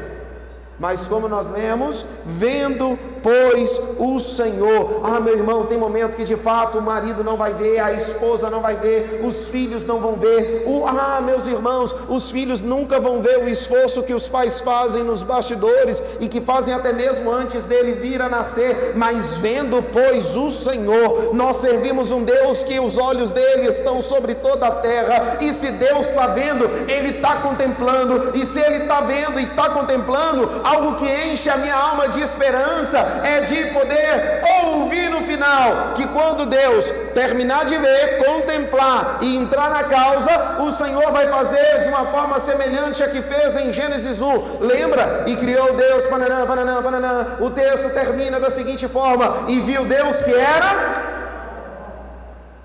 Mas 0.79 1.05
como 1.05 1.29
nós 1.29 1.47
lemos, 1.47 2.05
vendo 2.25 2.97
pois 3.23 3.81
o 3.97 4.19
Senhor. 4.19 5.01
Ah, 5.03 5.19
meu 5.19 5.33
irmão, 5.33 5.65
tem 5.65 5.77
momento 5.77 6.17
que 6.17 6.25
de 6.25 6.35
fato 6.35 6.77
o 6.77 6.81
marido 6.81 7.23
não 7.23 7.37
vai 7.37 7.53
ver, 7.53 7.79
a 7.79 7.93
esposa 7.93 8.49
não 8.49 8.59
vai 8.59 8.75
ver, 8.75 9.21
os 9.23 9.47
filhos 9.47 9.85
não 9.85 9.99
vão 9.99 10.15
ver. 10.15 10.63
O, 10.67 10.85
ah, 10.85 11.21
meus 11.21 11.47
irmãos, 11.47 11.95
os 12.09 12.29
filhos 12.29 12.61
nunca 12.61 12.99
vão 12.99 13.21
ver 13.21 13.39
o 13.39 13.47
esforço 13.47 14.03
que 14.03 14.13
os 14.13 14.27
pais 14.27 14.59
fazem 14.59 15.03
nos 15.03 15.23
bastidores 15.23 16.03
e 16.19 16.27
que 16.27 16.41
fazem 16.41 16.73
até 16.73 16.91
mesmo 16.91 17.31
antes 17.31 17.65
dele 17.65 17.93
vir 17.93 18.21
a 18.21 18.27
nascer. 18.27 18.93
Mas 18.95 19.37
vendo, 19.37 19.81
pois, 19.81 20.35
o 20.35 20.51
Senhor, 20.51 21.33
nós 21.33 21.57
servimos 21.57 22.11
um 22.11 22.23
Deus 22.23 22.63
que 22.63 22.77
os 22.79 22.97
olhos 22.97 23.31
dele 23.31 23.67
estão 23.67 24.01
sobre 24.01 24.35
toda 24.35 24.67
a 24.67 24.71
terra. 24.71 25.37
E 25.39 25.53
se 25.53 25.71
Deus 25.71 26.07
está 26.07 26.27
vendo, 26.27 26.65
ele 26.89 27.11
está 27.11 27.37
contemplando. 27.37 28.37
E 28.37 28.45
se 28.45 28.59
ele 28.59 28.83
está 28.83 28.99
vendo 28.99 29.39
e 29.39 29.45
está 29.45 29.69
contemplando, 29.69 30.61
algo 30.63 30.95
que 30.95 31.09
enche 31.27 31.49
a 31.49 31.55
minha 31.55 31.75
alma 31.75 32.09
de 32.09 32.21
esperança 32.21 33.12
é 33.23 33.41
de 33.41 33.65
poder 33.67 34.41
ouvir 34.65 35.09
no 35.09 35.21
final 35.21 35.93
que 35.95 36.07
quando 36.07 36.45
Deus 36.45 36.91
terminar 37.13 37.65
de 37.65 37.77
ver, 37.77 38.23
contemplar 38.25 39.19
e 39.21 39.35
entrar 39.37 39.69
na 39.69 39.83
causa, 39.83 40.57
o 40.59 40.71
Senhor 40.71 41.11
vai 41.11 41.27
fazer 41.27 41.81
de 41.81 41.89
uma 41.89 42.05
forma 42.07 42.39
semelhante 42.39 43.03
a 43.03 43.07
que 43.07 43.21
fez 43.21 43.55
em 43.57 43.71
Gênesis 43.71 44.21
1. 44.21 44.59
Lembra? 44.59 45.25
E 45.27 45.35
criou 45.35 45.73
Deus, 45.73 46.05
pananã, 46.05 46.45
pananã, 46.45 46.81
pananã. 46.81 47.37
O 47.39 47.49
texto 47.49 47.89
termina 47.89 48.39
da 48.39 48.49
seguinte 48.49 48.87
forma: 48.87 49.45
e 49.47 49.59
viu 49.59 49.85
Deus 49.85 50.23
que 50.23 50.33
era 50.33 51.12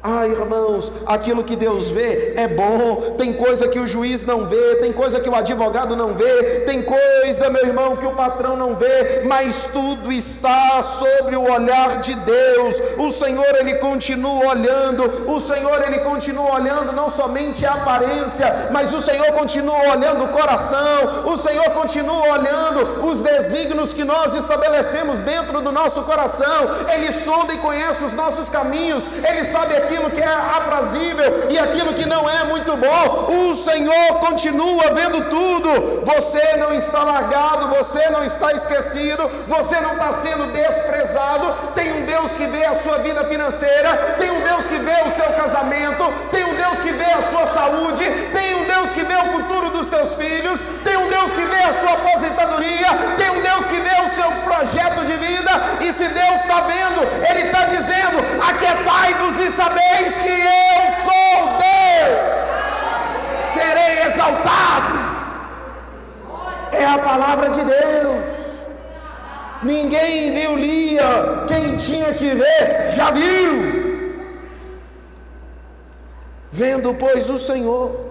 ah, 0.01 0.25
irmãos, 0.29 0.93
aquilo 1.07 1.43
que 1.43 1.57
Deus 1.57 1.91
vê 1.91 2.35
é 2.37 2.47
bom. 2.47 3.17
Tem 3.19 3.33
coisa 3.33 3.67
que 3.67 3.81
o 3.81 3.87
juiz 3.87 4.25
não 4.25 4.47
vê, 4.47 4.77
tem 4.77 4.93
coisa 4.93 5.19
que 5.19 5.29
o 5.29 5.35
advogado 5.35 5.97
não 5.97 6.15
vê, 6.15 6.61
tem 6.61 6.83
coisa, 6.83 7.51
meu 7.51 7.67
irmão, 7.67 7.97
que 7.97 8.07
o 8.07 8.15
patrão 8.15 8.57
não 8.57 8.77
vê, 8.77 9.23
mas 9.27 9.69
tudo 9.73 10.13
está 10.13 10.81
sobre 10.85 11.35
o 11.35 11.53
olhar 11.53 12.01
de 12.01 12.15
Deus. 12.15 12.81
O 12.97 13.11
Senhor, 13.11 13.57
ele 13.57 13.75
continua 13.77 14.51
olhando, 14.51 15.29
o 15.29 15.41
Senhor, 15.41 15.83
ele 15.85 15.99
continua 15.99 16.55
olhando 16.55 16.93
não 16.93 17.09
somente 17.09 17.67
a 17.67 17.73
aparência, 17.73 18.69
mas 18.71 18.95
o 18.95 19.03
Senhor 19.03 19.33
continua 19.33 19.91
olhando 19.91 20.27
o 20.27 20.29
coração, 20.29 21.25
o 21.27 21.37
Senhor 21.37 21.71
continua 21.71 22.35
olhando 22.35 23.05
os 23.05 23.21
desígnios 23.21 23.93
que 23.93 24.05
nós 24.05 24.33
estabelecemos 24.37 25.19
dentro 25.19 25.61
do 25.61 25.73
nosso 25.73 26.03
coração. 26.03 26.69
Ele 26.89 27.11
sonda 27.11 27.53
e 27.53 27.59
conhece 27.59 28.05
os 28.05 28.15
nossos 28.15 28.49
caminhos, 28.49 29.05
ele 29.29 29.43
sabe 29.43 29.88
aquilo 29.89 30.11
que 30.11 30.21
é 30.21 30.29
aprazível 30.29 31.47
e 31.49 31.59
aquilo 31.59 31.95
que 31.95 32.05
não 32.05 32.29
é 32.29 32.45
muito 32.45 32.77
bom. 32.77 33.49
O 33.49 33.55
Senhor 33.55 34.19
continua 34.21 34.91
vendo 34.93 35.31
tudo. 35.31 36.03
Você 36.05 36.57
não 36.59 36.73
está 36.75 37.03
largado, 37.03 37.69
você 37.69 38.09
não 38.11 38.23
está 38.23 38.53
esquecido, 38.53 39.29
você 39.49 39.81
não 39.81 39.93
está 39.93 40.13
sendo 40.13 40.53
desprezado. 40.53 41.73
Tem 41.75 41.93
um 41.93 42.05
Deus 42.05 42.33
que 42.33 42.47
vê 42.47 42.65
a 42.67 42.75
sua 42.75 42.99
vida 42.99 43.25
financeira, 43.25 44.17
tem 44.19 44.31
um 44.31 44.43
Deus 44.43 44.67
que 44.67 44.77
vê 44.77 45.03
o 45.07 45.11
seu 45.11 45.31
casamento, 45.33 46.05
tem 46.31 46.45
um 46.45 46.55
Deus 46.55 46.83
que 46.83 46.93
vê 46.93 47.05
a 47.05 47.23
sua 47.23 47.47
saúde, 47.47 48.05
tem 48.33 48.55
um 48.55 48.65
Deus 48.65 48.91
que 48.91 49.03
vê 49.03 49.17
o 49.17 49.33
futuro 49.33 49.68
dos 49.79 49.89
teus 49.89 50.15
filhos, 50.17 50.59
tem 50.85 50.97
um 50.97 51.09
Deus 51.09 51.31
que 51.33 51.45
vê 51.45 51.63
a 51.63 51.73
sua 51.73 51.93
aposentadoria, 51.93 52.89
tem 53.17 53.31
um 53.31 53.41
Deus 53.41 53.65
que 53.67 53.81
vê 53.81 53.97
o 54.07 54.11
seu 54.11 54.31
projeto 54.43 55.05
de 55.07 55.17
vida. 55.17 55.51
E 55.81 55.93
se 55.93 56.07
Deus 56.09 56.41
está 56.41 56.61
vendo, 56.63 57.01
Ele 57.31 57.43
está 57.47 57.65
dizendo: 57.65 58.19
aquietai-vos 58.43 59.39
e 59.39 59.51
saber 59.53 59.79
sabeis 59.79 60.15
que 60.15 60.29
eu 60.29 60.93
sou 61.05 61.39
Deus, 61.59 62.19
serei 63.53 64.07
exaltado. 64.07 64.99
É 66.73 66.85
a 66.85 66.99
palavra 66.99 67.51
de 67.51 67.65
Deus. 67.65 68.25
Ninguém 69.63 70.33
viu 70.33 70.57
Lia, 70.57 71.45
quem 71.49 71.77
tinha 71.77 72.13
que 72.15 72.35
ver 72.35 72.91
já 72.93 73.11
viu. 73.11 73.79
Vendo, 76.51 76.95
pois, 76.95 77.29
o 77.29 77.39
Senhor. 77.39 78.08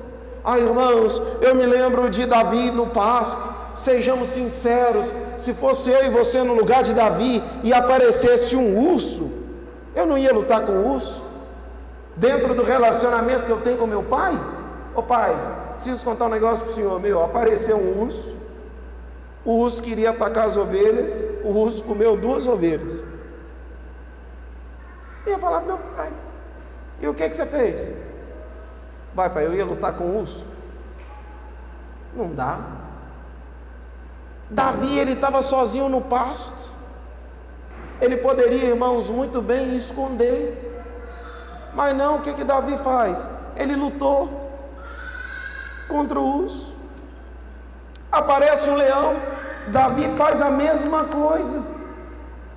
Ah, 0.50 0.58
irmãos, 0.58 1.22
eu 1.42 1.54
me 1.54 1.66
lembro 1.66 2.10
de 2.10 2.25
Davi 2.25 2.72
no 2.72 2.88
pasto. 2.88 3.54
Sejamos 3.75 4.30
sinceros, 4.30 5.13
se 5.38 5.54
fosse 5.54 5.92
eu 5.92 6.06
e 6.06 6.10
você 6.10 6.42
no 6.42 6.54
lugar 6.54 6.84
de 6.84 6.94
Davi 6.94 7.44
e 7.66 7.74
aparecesse 7.74 8.56
um 8.56 8.94
urso, 8.94 9.30
eu 9.94 10.06
não 10.06 10.18
ia 10.18 10.34
lutar 10.34 10.66
com 10.66 10.72
o 10.72 10.94
urso 10.94 11.22
dentro 12.16 12.56
do 12.56 12.63
relacionamento 12.63 13.46
que 13.46 13.51
eu 13.51 13.60
tenho 13.60 13.77
com 13.77 13.86
meu 13.86 14.04
pai? 14.04 14.39
Ô 14.96 15.04
pai, 15.04 15.36
preciso 15.74 16.06
contar 16.06 16.27
um 16.27 16.30
negócio 16.30 16.63
para 16.63 16.72
o 16.72 16.75
senhor, 16.75 17.00
meu, 17.01 17.22
apareceu 17.22 17.75
um 17.75 18.04
urso, 18.04 18.34
o 19.44 19.51
urso 19.58 19.84
queria 19.84 20.12
atacar 20.12 20.46
as 20.46 20.56
ovelhas, 20.56 21.25
o 21.44 21.50
urso 21.50 21.84
comeu 21.84 22.16
duas 22.16 22.48
ovelhas. 22.48 23.04
Eu 25.25 25.38
falar 25.39 25.60
para 25.60 25.75
meu 25.75 25.77
pai, 25.94 26.13
e 27.01 27.08
o 27.08 27.13
que, 27.13 27.27
que 27.27 27.36
você 27.36 27.46
fez? 27.46 27.92
Vai 29.18 29.30
pai, 29.30 29.46
eu 29.46 29.54
ia 29.54 29.66
lutar 29.66 29.98
com 29.98 30.06
o 30.06 30.20
urso? 30.22 30.46
Não 32.16 32.34
dá. 32.34 32.60
Davi, 34.50 34.98
ele 34.98 35.12
estava 35.12 35.42
sozinho 35.42 35.90
no 35.90 36.00
pasto. 36.00 36.56
Ele 38.00 38.16
poderia, 38.16 38.70
irmãos, 38.70 39.10
muito 39.10 39.42
bem 39.42 39.76
esconder 39.76 40.68
mas 41.78 41.96
não, 41.96 42.16
o 42.16 42.22
que, 42.22 42.34
que 42.34 42.44
Davi 42.44 42.76
faz? 42.80 43.30
Ele 43.56 43.76
lutou 43.76 44.52
contra 45.88 46.20
o 46.20 46.42
urso. 46.42 46.74
Aparece 48.12 48.68
um 48.68 48.76
leão, 48.76 49.16
Davi 49.68 50.10
faz 50.18 50.42
a 50.42 50.50
mesma 50.50 51.04
coisa. 51.04 51.64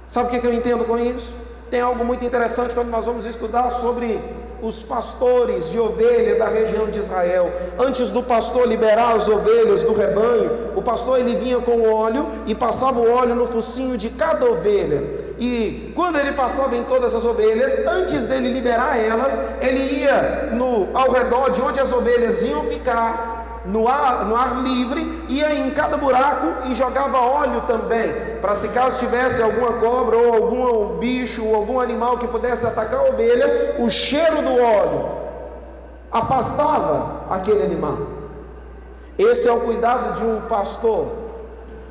Sabe 0.08 0.28
o 0.28 0.30
que, 0.30 0.40
que 0.40 0.46
eu 0.46 0.54
entendo 0.54 0.86
com 0.86 0.98
isso? 0.98 1.36
Tem 1.70 1.82
algo 1.82 2.02
muito 2.02 2.24
interessante 2.24 2.74
quando 2.74 2.88
nós 2.88 3.04
vamos 3.04 3.26
estudar 3.26 3.70
sobre 3.70 4.18
os 4.62 4.82
pastores 4.82 5.70
de 5.70 5.78
ovelha 5.78 6.38
da 6.38 6.48
região 6.48 6.86
de 6.88 6.98
Israel. 6.98 7.50
Antes 7.78 8.10
do 8.10 8.22
pastor 8.22 8.66
liberar 8.66 9.14
as 9.14 9.28
ovelhas 9.28 9.82
do 9.82 9.94
rebanho, 9.94 10.72
o 10.76 10.82
pastor 10.82 11.18
ele 11.18 11.36
vinha 11.36 11.58
com 11.60 11.92
óleo 11.92 12.26
e 12.46 12.54
passava 12.54 13.00
o 13.00 13.10
óleo 13.10 13.34
no 13.34 13.46
focinho 13.46 13.96
de 13.96 14.10
cada 14.10 14.44
ovelha. 14.46 15.02
E 15.38 15.90
quando 15.96 16.18
ele 16.18 16.32
passava 16.32 16.76
em 16.76 16.84
todas 16.84 17.14
as 17.14 17.24
ovelhas, 17.24 17.86
antes 17.86 18.26
dele 18.26 18.52
liberar 18.52 18.98
elas, 18.98 19.38
ele 19.62 20.00
ia 20.00 20.50
no, 20.52 20.88
ao 20.92 21.10
redor 21.10 21.50
de 21.50 21.62
onde 21.62 21.80
as 21.80 21.90
ovelhas 21.92 22.42
iam 22.42 22.62
ficar, 22.64 23.39
no 23.64 23.86
ar, 23.86 24.26
no 24.26 24.34
ar 24.34 24.62
livre, 24.62 25.24
ia 25.28 25.54
em 25.54 25.70
cada 25.70 25.96
buraco 25.96 26.68
e 26.68 26.74
jogava 26.74 27.18
óleo 27.18 27.62
também, 27.66 28.12
para 28.40 28.54
se 28.54 28.68
caso 28.68 28.98
tivesse 28.98 29.42
alguma 29.42 29.74
cobra 29.74 30.16
ou 30.16 30.34
algum 30.34 30.98
bicho 30.98 31.44
ou 31.44 31.54
algum 31.54 31.80
animal 31.80 32.18
que 32.18 32.26
pudesse 32.26 32.66
atacar 32.66 33.00
a 33.00 33.10
ovelha, 33.10 33.76
o 33.78 33.90
cheiro 33.90 34.42
do 34.42 34.62
óleo 34.62 35.10
afastava 36.10 37.24
aquele 37.30 37.62
animal. 37.62 37.98
Esse 39.18 39.48
é 39.48 39.52
o 39.52 39.60
cuidado 39.60 40.14
de 40.14 40.24
um 40.24 40.40
pastor. 40.42 41.08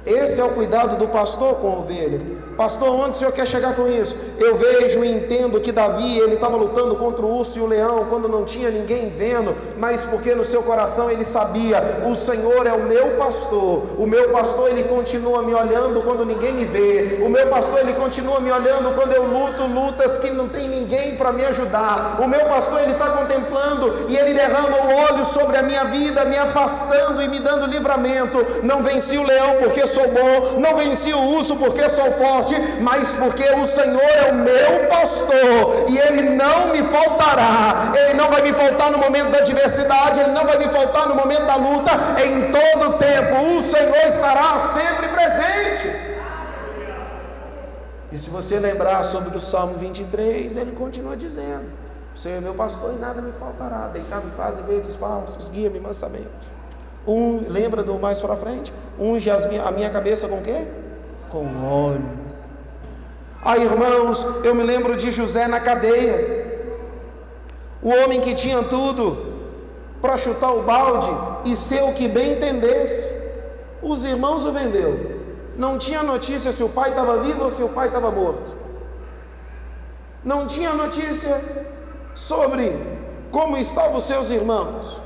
Esse 0.06 0.42
é 0.42 0.44
o 0.44 0.50
cuidado 0.50 0.98
do 0.98 1.08
pastor 1.08 1.56
com 1.56 1.68
a 1.68 1.78
ovelha. 1.80 2.20
Pastor, 2.60 2.90
onde 2.90 3.12
o 3.12 3.14
senhor 3.14 3.32
quer 3.32 3.48
chegar 3.48 3.74
com 3.74 3.88
isso? 3.88 4.18
Eu 4.38 4.58
vejo 4.58 5.02
e 5.02 5.10
entendo 5.10 5.62
que 5.62 5.72
Davi, 5.72 6.18
ele 6.18 6.34
estava 6.34 6.58
lutando 6.58 6.94
contra 6.98 7.26
o 7.26 7.38
urso 7.38 7.58
e 7.58 7.62
o 7.62 7.66
leão 7.66 8.08
quando 8.10 8.28
não 8.28 8.44
tinha 8.44 8.70
ninguém 8.70 9.08
vendo, 9.10 9.56
mas 9.78 10.04
porque 10.04 10.36
no 10.36 10.44
seu 10.44 10.62
coração 10.62 11.10
ele 11.10 11.24
sabia: 11.24 12.02
o 12.06 12.14
Senhor 12.14 12.68
é 12.68 12.74
o 12.74 12.84
meu 12.84 13.12
pastor. 13.12 13.84
O 13.98 14.06
meu 14.06 14.32
pastor, 14.32 14.72
ele 14.72 14.84
continua 14.84 15.42
me 15.42 15.54
olhando 15.54 16.02
quando 16.02 16.26
ninguém 16.26 16.52
me 16.52 16.66
vê. 16.66 17.22
O 17.26 17.30
meu 17.30 17.48
pastor, 17.48 17.80
ele 17.80 17.94
continua 17.94 18.42
me 18.42 18.52
olhando 18.52 18.94
quando 18.94 19.14
eu 19.14 19.24
luto 19.24 19.64
lutas 19.66 20.18
que 20.18 20.30
não 20.30 20.50
tem 20.50 20.68
ninguém 20.68 21.16
para 21.16 21.32
me 21.32 21.46
ajudar. 21.46 22.20
O 22.22 22.28
meu 22.28 22.44
pastor, 22.48 22.82
ele 22.82 22.92
está 22.92 23.10
contemplando 23.12 24.06
e 24.10 24.18
ele 24.18 24.34
derrama 24.34 24.78
o 24.80 25.14
olho 25.14 25.24
sobre 25.24 25.56
a 25.56 25.64
minha 25.64 25.86
vida, 25.86 26.26
me 26.26 26.38
afastando 26.38 27.22
e 27.22 27.30
me 27.30 27.40
dando 27.40 27.68
livramento. 27.68 28.46
Não 28.64 28.84
venci 28.84 29.18
o 29.18 29.24
leão 29.24 29.56
porque 29.62 29.88
sou 29.88 30.10
bom, 30.10 30.60
não 30.60 30.76
venci 30.76 31.14
o 31.14 31.38
urso 31.38 31.56
porque 31.56 31.88
sou 31.88 32.12
forte 32.12 32.49
mas 32.82 33.16
porque 33.16 33.44
o 33.52 33.66
Senhor 33.66 34.02
é 34.02 34.32
o 34.32 34.36
meu 34.36 34.88
pastor 34.88 35.86
e 35.90 35.98
Ele 35.98 36.30
não 36.30 36.70
me 36.70 36.82
faltará. 36.84 37.92
Ele 37.96 38.14
não 38.14 38.30
vai 38.30 38.42
me 38.42 38.54
faltar 38.54 38.92
no 38.92 38.98
momento 38.98 39.32
da 39.32 39.40
adversidade, 39.40 40.20
Ele 40.20 40.32
não 40.32 40.46
vai 40.46 40.58
me 40.58 40.70
faltar 40.70 41.08
no 41.08 41.16
momento 41.16 41.46
da 41.46 41.56
luta, 41.56 41.92
em 42.24 42.52
todo 42.52 42.98
tempo. 42.98 43.58
O 43.58 43.62
Senhor 43.62 44.08
estará 44.08 44.60
sempre 44.74 45.08
presente. 45.10 46.10
E 48.12 48.18
se 48.18 48.30
você 48.30 48.60
lembrar 48.60 49.04
sobre 49.04 49.38
o 49.38 49.42
Salmo 49.42 49.76
23, 49.76 50.58
ele 50.58 50.72
continua 50.72 51.16
dizendo: 51.16 51.66
O 52.16 52.18
Senhor 52.18 52.38
é 52.38 52.42
meu 52.42 52.56
pastor 52.56 52.94
e 52.96 53.00
nada 53.00 53.22
me 53.22 53.32
faltará. 53.34 53.88
Deitado 53.88 54.28
em 54.28 54.32
fase 54.32 54.62
verdes 54.64 54.96
pastos, 54.96 55.48
guia-me 55.50 55.80
mansamente. 55.80 56.28
Um, 57.08 57.46
lembra 57.48 57.84
do 57.84 57.96
mais 57.96 58.20
para 58.20 58.36
frente? 58.36 58.74
Unge 59.00 59.30
a 59.30 59.72
minha 59.72 59.90
cabeça 59.90 60.28
com 60.28 60.40
o 60.40 60.44
quê? 60.44 60.66
Com 61.30 61.46
óleo 61.66 62.29
ah, 63.42 63.58
irmãos, 63.58 64.26
eu 64.44 64.54
me 64.54 64.64
lembro 64.64 64.96
de 64.98 65.12
José 65.12 65.48
na 65.48 65.60
cadeia, 65.60 66.40
o 67.82 67.90
homem 67.90 68.20
que 68.20 68.34
tinha 68.34 68.62
tudo 68.64 69.30
para 70.02 70.18
chutar 70.18 70.52
o 70.52 70.64
balde 70.64 71.10
e 71.46 71.56
ser 71.56 71.84
o 71.84 71.94
que 71.94 72.08
bem 72.08 72.34
entendesse. 72.34 73.18
Os 73.82 74.04
irmãos 74.04 74.44
o 74.44 74.52
vendeu. 74.52 75.20
Não 75.58 75.78
tinha 75.78 76.04
notícia 76.04 76.52
se 76.52 76.64
o 76.64 76.70
pai 76.70 76.90
estava 76.90 77.22
vivo 77.22 77.44
ou 77.44 77.50
se 77.50 77.64
o 77.64 77.70
pai 77.70 77.88
estava 77.88 78.12
morto. 78.12 78.54
Não 80.24 80.46
tinha 80.46 80.74
notícia 80.74 81.42
sobre 82.14 82.78
como 83.32 83.58
estavam 83.58 83.96
os 83.96 84.04
seus 84.04 84.32
irmãos. 84.32 85.00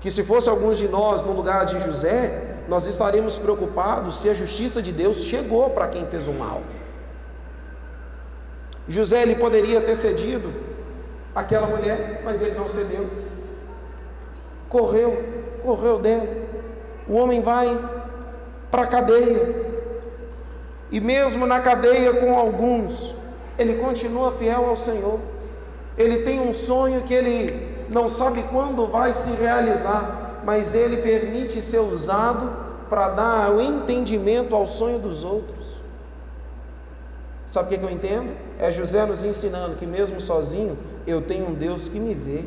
Que 0.00 0.10
se 0.10 0.22
fosse 0.22 0.48
alguns 0.48 0.78
de 0.78 0.86
nós 0.86 1.22
no 1.24 1.32
lugar 1.32 1.66
de 1.66 1.80
José, 1.80 2.58
nós 2.68 2.86
estaríamos 2.86 3.36
preocupados 3.36 4.16
se 4.16 4.28
a 4.28 4.34
justiça 4.34 4.80
de 4.80 4.92
Deus 4.92 5.18
chegou 5.18 5.70
para 5.70 5.88
quem 5.88 6.06
fez 6.06 6.28
o 6.28 6.32
mal. 6.32 6.62
José 8.88 9.22
ele 9.22 9.34
poderia 9.34 9.80
ter 9.80 9.94
cedido 9.94 10.50
aquela 11.34 11.66
mulher, 11.66 12.22
mas 12.24 12.40
ele 12.40 12.58
não 12.58 12.68
cedeu. 12.68 13.06
Correu, 14.68 15.24
correu 15.62 15.98
dela. 15.98 16.26
O 17.06 17.14
homem 17.14 17.42
vai 17.42 17.78
para 18.70 18.82
a 18.82 18.86
cadeia. 18.86 19.68
E 20.90 21.00
mesmo 21.00 21.46
na 21.46 21.60
cadeia 21.60 22.14
com 22.14 22.36
alguns, 22.36 23.14
ele 23.58 23.74
continua 23.74 24.32
fiel 24.32 24.66
ao 24.66 24.76
Senhor. 24.76 25.20
Ele 25.96 26.18
tem 26.18 26.40
um 26.40 26.52
sonho 26.52 27.02
que 27.02 27.12
ele 27.12 27.68
não 27.92 28.08
sabe 28.08 28.42
quando 28.50 28.86
vai 28.86 29.12
se 29.12 29.30
realizar, 29.30 30.40
mas 30.44 30.74
ele 30.74 30.98
permite 30.98 31.60
ser 31.60 31.78
usado 31.78 32.68
para 32.88 33.10
dar 33.10 33.52
o 33.52 33.60
entendimento 33.60 34.54
ao 34.54 34.66
sonho 34.66 34.98
dos 34.98 35.24
outros. 35.24 35.78
Sabe 37.46 37.74
o 37.74 37.78
que, 37.78 37.84
eu 37.84 37.90
entendo? 37.90 38.47
É 38.58 38.72
José 38.72 39.06
nos 39.06 39.22
ensinando 39.22 39.76
que, 39.76 39.86
mesmo 39.86 40.20
sozinho, 40.20 40.76
eu 41.06 41.22
tenho 41.22 41.48
um 41.48 41.54
Deus 41.54 41.88
que 41.88 42.00
me 42.00 42.12
vê. 42.12 42.44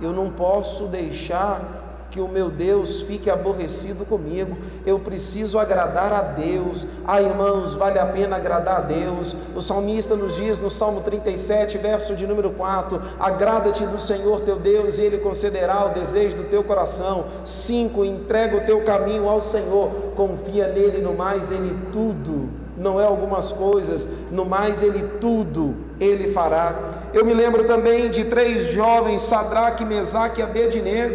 Eu 0.00 0.12
não 0.12 0.30
posso 0.30 0.84
deixar 0.84 1.80
que 2.10 2.20
o 2.20 2.28
meu 2.28 2.50
Deus 2.50 3.02
fique 3.02 3.30
aborrecido 3.30 4.04
comigo. 4.04 4.56
Eu 4.84 4.98
preciso 4.98 5.58
agradar 5.58 6.12
a 6.12 6.22
Deus. 6.22 6.86
Ah, 7.06 7.22
irmãos, 7.22 7.74
vale 7.74 7.98
a 7.98 8.06
pena 8.06 8.36
agradar 8.36 8.78
a 8.78 8.80
Deus. 8.80 9.34
O 9.54 9.60
salmista 9.60 10.16
nos 10.16 10.36
diz 10.36 10.58
no 10.58 10.70
Salmo 10.70 11.00
37, 11.00 11.78
verso 11.78 12.14
de 12.14 12.26
número 12.26 12.50
4: 12.50 13.00
Agrada-te 13.18 13.86
do 13.86 14.00
Senhor 14.00 14.40
teu 14.40 14.56
Deus, 14.56 14.98
e 14.98 15.04
Ele 15.04 15.18
concederá 15.18 15.86
o 15.86 15.94
desejo 15.94 16.36
do 16.36 16.44
teu 16.44 16.64
coração. 16.64 17.26
5. 17.44 18.04
Entrega 18.04 18.56
o 18.56 18.66
teu 18.66 18.82
caminho 18.84 19.28
ao 19.28 19.42
Senhor, 19.42 19.90
confia 20.16 20.68
nele, 20.68 21.00
no 21.00 21.14
mais, 21.14 21.50
Ele 21.50 21.76
tudo 21.92 22.59
não 22.80 22.98
é 22.98 23.04
algumas 23.04 23.52
coisas, 23.52 24.08
no 24.30 24.46
mais 24.46 24.82
ele 24.82 25.06
tudo 25.20 25.76
ele 26.00 26.32
fará. 26.32 26.74
Eu 27.12 27.26
me 27.26 27.34
lembro 27.34 27.64
também 27.64 28.08
de 28.08 28.24
três 28.24 28.68
jovens, 28.68 29.20
Sadraque, 29.20 29.84
Mesaque 29.84 30.40
e 30.40 30.42
Abednego, 30.42 31.14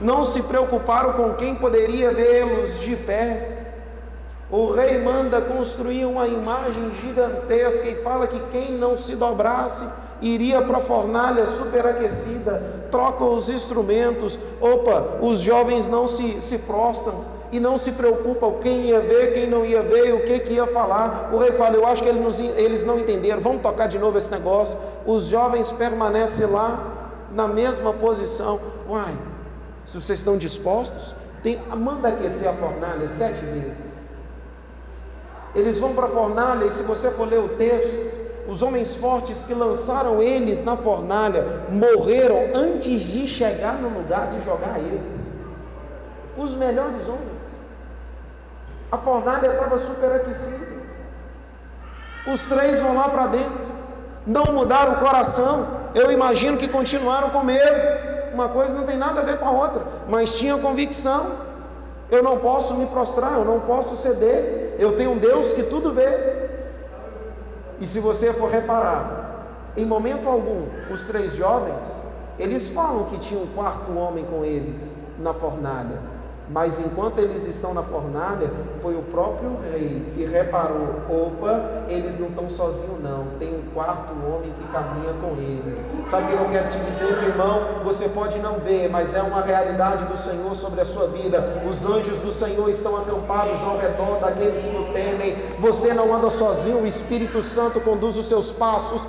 não 0.00 0.24
se 0.24 0.42
preocuparam 0.42 1.14
com 1.14 1.34
quem 1.34 1.56
poderia 1.56 2.12
vê-los 2.12 2.80
de 2.80 2.94
pé. 2.94 3.58
O 4.48 4.70
rei 4.70 4.98
manda 4.98 5.40
construir 5.40 6.04
uma 6.04 6.28
imagem 6.28 6.92
gigantesca 7.00 7.88
e 7.88 7.96
fala 7.96 8.28
que 8.28 8.40
quem 8.52 8.72
não 8.72 8.96
se 8.96 9.16
dobrasse 9.16 9.84
iria 10.22 10.62
para 10.62 10.78
a 10.78 10.80
fornalha 10.80 11.46
superaquecida, 11.46 12.86
troca 12.90 13.24
os 13.24 13.48
instrumentos. 13.48 14.38
Opa, 14.60 15.18
os 15.20 15.40
jovens 15.40 15.88
não 15.88 16.06
se, 16.06 16.40
se 16.40 16.58
prostram 16.58 17.39
e 17.52 17.58
não 17.58 17.76
se 17.76 17.92
preocupam 17.92 18.54
quem 18.60 18.86
ia 18.86 19.00
ver, 19.00 19.34
quem 19.34 19.46
não 19.46 19.64
ia 19.64 19.82
ver, 19.82 20.14
o 20.14 20.24
que, 20.24 20.38
que 20.40 20.52
ia 20.54 20.66
falar. 20.66 21.30
O 21.32 21.38
rei 21.38 21.52
fala: 21.52 21.76
Eu 21.76 21.86
acho 21.86 22.02
que 22.02 22.08
eles, 22.08 22.40
eles 22.56 22.84
não 22.84 22.98
entenderam, 22.98 23.40
vamos 23.40 23.62
tocar 23.62 23.86
de 23.86 23.98
novo 23.98 24.16
esse 24.16 24.30
negócio. 24.30 24.78
Os 25.06 25.24
jovens 25.24 25.70
permanecem 25.72 26.46
lá 26.46 27.18
na 27.32 27.48
mesma 27.48 27.92
posição. 27.92 28.60
Uai, 28.88 29.14
se 29.84 30.00
vocês 30.00 30.20
estão 30.20 30.36
dispostos, 30.36 31.14
tem, 31.42 31.60
manda 31.76 32.08
aquecer 32.08 32.48
a 32.48 32.52
fornalha 32.52 33.08
sete 33.08 33.44
vezes. 33.44 33.98
Eles 35.54 35.78
vão 35.78 35.94
para 35.94 36.06
a 36.06 36.10
fornalha, 36.10 36.64
e 36.64 36.72
se 36.72 36.82
você 36.84 37.10
for 37.10 37.28
ler 37.28 37.40
o 37.40 37.48
texto, 37.48 38.20
os 38.48 38.62
homens 38.62 38.96
fortes 38.96 39.44
que 39.44 39.54
lançaram 39.54 40.22
eles 40.22 40.62
na 40.64 40.76
fornalha 40.76 41.44
morreram 41.68 42.50
antes 42.54 43.02
de 43.02 43.26
chegar 43.26 43.74
no 43.74 43.88
lugar 43.88 44.30
de 44.30 44.44
jogar 44.44 44.78
eles. 44.78 45.16
Os 46.36 46.54
melhores 46.54 47.08
homens. 47.08 47.39
A 48.90 48.98
fornalha 48.98 49.52
estava 49.52 49.78
superaquecida. 49.78 50.80
Os 52.26 52.46
três 52.46 52.80
vão 52.80 52.96
lá 52.96 53.08
para 53.08 53.26
dentro. 53.28 53.70
Não 54.26 54.44
mudaram 54.52 54.94
o 54.94 54.98
coração. 54.98 55.66
Eu 55.94 56.10
imagino 56.10 56.56
que 56.56 56.68
continuaram 56.68 57.30
com 57.30 57.42
medo. 57.42 58.10
Uma 58.32 58.48
coisa 58.48 58.74
não 58.74 58.84
tem 58.84 58.96
nada 58.96 59.20
a 59.20 59.24
ver 59.24 59.38
com 59.38 59.46
a 59.46 59.50
outra, 59.50 59.82
mas 60.08 60.38
tinham 60.38 60.60
convicção. 60.60 61.32
Eu 62.10 62.22
não 62.22 62.38
posso 62.38 62.74
me 62.74 62.86
prostrar, 62.86 63.32
eu 63.34 63.44
não 63.44 63.60
posso 63.60 63.96
ceder. 63.96 64.76
Eu 64.78 64.96
tenho 64.96 65.12
um 65.12 65.18
Deus 65.18 65.52
que 65.52 65.62
tudo 65.64 65.92
vê. 65.92 66.48
E 67.80 67.86
se 67.86 68.00
você 68.00 68.32
for 68.32 68.50
reparar, 68.50 69.46
em 69.76 69.86
momento 69.86 70.28
algum, 70.28 70.66
os 70.90 71.04
três 71.04 71.34
jovens, 71.34 72.00
eles 72.38 72.70
falam 72.70 73.04
que 73.04 73.18
tinha 73.18 73.40
um 73.40 73.46
quarto 73.46 73.96
homem 73.96 74.24
com 74.24 74.44
eles 74.44 74.94
na 75.18 75.32
fornalha. 75.32 76.00
Mas 76.50 76.80
enquanto 76.80 77.20
eles 77.20 77.46
estão 77.46 77.72
na 77.72 77.82
fornalha, 77.82 78.50
foi 78.82 78.96
o 78.96 79.02
próprio 79.02 79.56
rei 79.72 80.04
que 80.14 80.24
reparou: 80.24 80.96
opa, 81.08 81.84
eles 81.88 82.18
não 82.18 82.26
estão 82.26 82.50
sozinhos, 82.50 83.00
não. 83.00 83.26
Tem 83.38 83.54
um 83.54 83.62
quarto 83.72 84.12
homem 84.26 84.52
que 84.58 84.66
caminha 84.72 85.12
com 85.20 85.36
eles. 85.40 85.86
Sabe 86.06 86.24
o 86.24 86.36
que 86.36 86.42
eu 86.42 86.50
quero 86.50 86.70
te 86.70 86.78
dizer, 86.80 87.06
irmão? 87.22 87.84
Você 87.84 88.08
pode 88.08 88.40
não 88.40 88.58
ver, 88.58 88.90
mas 88.90 89.14
é 89.14 89.22
uma 89.22 89.42
realidade 89.42 90.06
do 90.06 90.18
Senhor 90.18 90.56
sobre 90.56 90.80
a 90.80 90.84
sua 90.84 91.06
vida. 91.06 91.62
Os 91.68 91.86
anjos 91.86 92.18
do 92.18 92.32
Senhor 92.32 92.68
estão 92.68 92.96
acampados 92.96 93.62
ao 93.62 93.78
redor 93.78 94.18
daqueles 94.18 94.64
que 94.64 94.76
o 94.76 94.92
temem. 94.92 95.36
Você 95.60 95.94
não 95.94 96.12
anda 96.12 96.30
sozinho, 96.30 96.82
o 96.82 96.86
Espírito 96.86 97.42
Santo 97.42 97.80
conduz 97.80 98.16
os 98.16 98.28
seus 98.28 98.50
passos. 98.50 99.00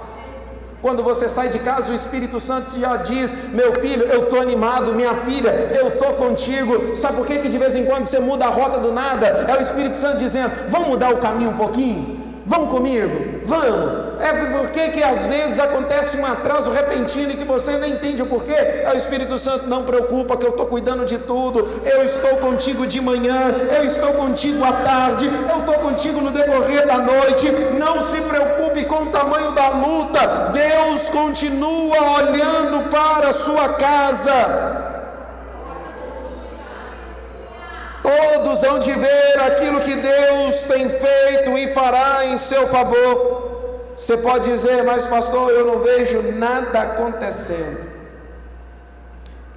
Quando 0.81 1.03
você 1.03 1.27
sai 1.27 1.49
de 1.49 1.59
casa, 1.59 1.91
o 1.91 1.95
Espírito 1.95 2.39
Santo 2.39 2.79
já 2.79 2.97
diz: 2.97 3.33
Meu 3.53 3.73
filho, 3.73 4.03
eu 4.03 4.23
estou 4.23 4.41
animado, 4.41 4.93
minha 4.93 5.13
filha, 5.13 5.49
eu 5.79 5.89
estou 5.89 6.13
contigo. 6.13 6.95
Sabe 6.95 7.17
por 7.17 7.27
que, 7.27 7.39
que 7.39 7.49
de 7.49 7.57
vez 7.57 7.75
em 7.75 7.85
quando 7.85 8.07
você 8.07 8.19
muda 8.19 8.45
a 8.45 8.49
rota 8.49 8.79
do 8.79 8.91
nada? 8.91 9.27
É 9.27 9.57
o 9.57 9.61
Espírito 9.61 9.97
Santo 9.97 10.17
dizendo: 10.17 10.51
Vamos 10.69 10.87
mudar 10.87 11.13
o 11.13 11.17
caminho 11.17 11.51
um 11.51 11.57
pouquinho? 11.57 12.19
Vão 12.45 12.67
comigo? 12.67 13.41
Vamos. 13.45 14.10
É 14.21 14.33
porque 14.57 14.89
que 14.89 15.03
às 15.03 15.25
vezes 15.25 15.59
acontece 15.59 16.15
um 16.15 16.25
atraso 16.25 16.71
repentino 16.71 17.31
e 17.31 17.35
que 17.35 17.43
você 17.43 17.71
nem 17.77 17.93
entende 17.93 18.21
o 18.21 18.27
porquê. 18.27 18.53
É 18.53 18.91
o 18.93 18.95
Espírito 18.95 19.37
Santo 19.37 19.67
não 19.67 19.83
preocupa 19.83 20.37
que 20.37 20.45
eu 20.45 20.51
estou 20.51 20.67
cuidando 20.67 21.05
de 21.05 21.17
tudo. 21.17 21.81
Eu 21.83 22.03
estou 22.03 22.37
contigo 22.37 22.85
de 22.85 23.01
manhã, 23.01 23.53
eu 23.77 23.83
estou 23.83 24.13
contigo 24.13 24.63
à 24.63 24.73
tarde, 24.73 25.25
eu 25.25 25.59
estou 25.59 25.75
contigo 25.75 26.21
no 26.21 26.29
decorrer 26.31 26.85
da 26.85 26.99
noite. 26.99 27.51
Não 27.77 28.01
se 28.01 28.21
preocupe 28.21 28.85
com 28.85 29.03
o 29.03 29.05
tamanho 29.07 29.51
da 29.51 29.69
luta. 29.69 30.51
Deus 30.53 31.09
continua 31.09 32.21
olhando 32.21 32.89
para 32.89 33.29
a 33.29 33.33
sua 33.33 33.69
casa. 33.69 34.91
Todos 38.03 38.63
hão 38.63 38.79
de 38.79 38.91
ver 38.91 39.39
aquilo 39.39 39.79
que 39.81 39.95
Deus 39.95 40.65
tem 40.65 40.89
feito 40.89 41.57
e 41.57 41.73
fará 41.73 42.25
em 42.25 42.37
seu 42.37 42.67
favor. 42.67 43.50
Você 43.97 44.17
pode 44.17 44.49
dizer, 44.49 44.83
mas 44.83 45.05
pastor, 45.05 45.51
eu 45.51 45.65
não 45.65 45.79
vejo 45.79 46.21
nada 46.33 46.81
acontecendo. 46.81 47.91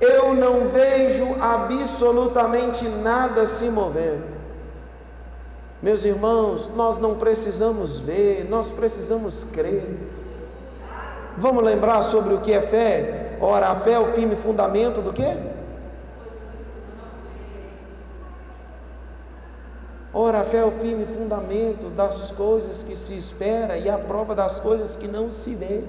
Eu 0.01 0.35
não 0.35 0.69
vejo 0.69 1.37
absolutamente 1.41 2.87
nada 2.87 3.47
se 3.47 3.65
movendo. 3.67 4.35
Meus 5.83 6.05
irmãos, 6.05 6.73
nós 6.75 6.99
não 6.99 7.15
precisamos 7.17 7.99
ver, 7.99 8.47
nós 8.49 8.71
precisamos 8.71 9.45
crer. 9.45 9.85
Vamos 11.37 11.65
lembrar 11.65 12.03
sobre 12.03 12.35
o 12.35 12.41
que 12.41 12.53
é 12.53 12.61
fé? 12.61 13.37
Ora, 13.41 13.69
a 13.69 13.77
fé 13.77 13.93
é 13.93 13.99
o 13.99 14.13
firme 14.13 14.37
fundamento 14.37 15.01
do 15.01 15.13
quê? 15.13 15.37
Ora, 20.17 20.43
a 20.43 20.45
fé 20.45 20.59
é 20.59 20.65
o 20.65 20.71
firme 20.71 21.05
fundamento 21.07 21.91
das 21.91 22.31
coisas 22.31 22.85
que 22.85 22.97
se 22.97 23.19
espera 23.19 23.77
e 23.77 23.91
a 23.91 23.99
prova 23.99 24.33
das 24.33 24.61
coisas 24.61 24.95
que 24.95 25.09
não 25.09 25.33
se 25.33 25.57
vê. 25.57 25.83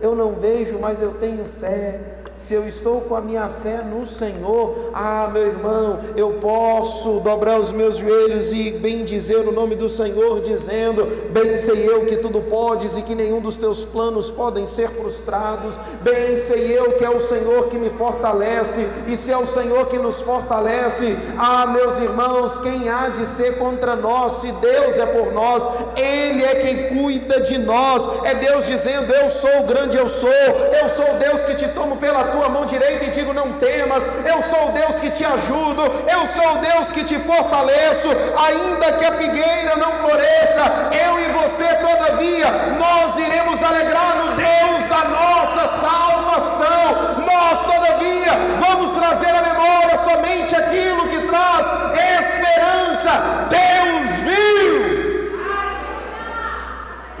Eu 0.00 0.14
não 0.14 0.34
vejo, 0.34 0.78
mas 0.78 1.02
eu 1.02 1.12
tenho 1.14 1.44
fé 1.44 2.00
se 2.40 2.54
eu 2.54 2.66
estou 2.66 3.02
com 3.02 3.14
a 3.14 3.20
minha 3.20 3.46
fé 3.50 3.82
no 3.82 4.06
Senhor, 4.06 4.90
ah, 4.94 5.28
meu 5.30 5.46
irmão, 5.46 6.00
eu 6.16 6.38
posso 6.40 7.20
dobrar 7.20 7.60
os 7.60 7.70
meus 7.70 7.98
joelhos 7.98 8.50
e 8.50 8.70
bem 8.70 9.04
dizer 9.04 9.46
o 9.46 9.52
nome 9.52 9.76
do 9.76 9.90
Senhor, 9.90 10.40
dizendo: 10.40 11.06
Bem 11.32 11.54
sei 11.58 11.86
eu 11.86 12.06
que 12.06 12.16
tudo 12.16 12.40
podes 12.40 12.96
e 12.96 13.02
que 13.02 13.14
nenhum 13.14 13.42
dos 13.42 13.58
teus 13.58 13.84
planos 13.84 14.30
podem 14.30 14.64
ser 14.64 14.88
frustrados. 14.88 15.78
Bem 16.00 16.34
sei 16.34 16.78
eu 16.78 16.92
que 16.92 17.04
é 17.04 17.10
o 17.10 17.20
Senhor 17.20 17.68
que 17.68 17.76
me 17.76 17.90
fortalece, 17.90 18.88
e 19.06 19.18
se 19.18 19.30
é 19.30 19.36
o 19.36 19.44
Senhor 19.44 19.88
que 19.88 19.98
nos 19.98 20.22
fortalece, 20.22 21.14
ah, 21.36 21.66
meus 21.66 21.98
irmãos, 21.98 22.56
quem 22.56 22.88
há 22.88 23.10
de 23.10 23.26
ser 23.26 23.58
contra 23.58 23.94
nós? 23.94 24.32
Se 24.32 24.50
Deus 24.52 24.96
é 24.96 25.04
por 25.04 25.30
nós, 25.30 25.68
Ele 25.94 26.42
é 26.42 26.54
quem 26.54 26.96
cuida 26.96 27.38
de 27.42 27.58
nós. 27.58 28.08
É 28.24 28.34
Deus 28.34 28.66
dizendo: 28.66 29.12
Eu 29.12 29.28
sou 29.28 29.60
o 29.60 29.64
grande, 29.64 29.89
eu 29.96 30.08
sou, 30.08 30.30
eu 30.30 30.88
sou 30.88 31.14
Deus 31.14 31.44
que 31.44 31.54
te 31.54 31.68
tomo 31.68 31.96
pela 31.96 32.24
tua 32.24 32.48
mão 32.48 32.64
direita 32.64 33.04
e 33.04 33.10
digo: 33.10 33.32
Não 33.32 33.52
temas, 33.54 34.04
eu 34.26 34.42
sou 34.42 34.72
Deus 34.72 34.96
que 35.00 35.10
te 35.10 35.24
ajudo, 35.24 35.82
eu 36.08 36.26
sou 36.26 36.58
Deus 36.58 36.90
que 36.90 37.04
te 37.04 37.18
fortaleço, 37.18 38.08
ainda 38.36 38.92
que 38.92 39.04
a 39.04 39.12
figueira 39.12 39.76
não 39.76 39.92
floresça, 39.92 40.62
eu 40.92 41.18
e 41.18 41.28
você, 41.32 41.66
todavia, 41.74 42.46
nós 42.78 43.18
iremos 43.18 43.62
alegrar 43.62 44.16
no 44.16 44.36
Deus 44.36 44.88
da 44.88 45.04
nossa 45.04 45.68
salvação, 45.80 47.24
nós, 47.26 47.74
todavia, 47.74 48.32
vamos 48.58 48.92
trazer 48.92 49.30
à 49.30 49.42
memória 49.42 49.96
somente 50.04 50.54
aquilo 50.54 51.08
que 51.08 51.26
traz 51.26 51.90
esperança. 52.20 53.46
Deus 53.48 53.79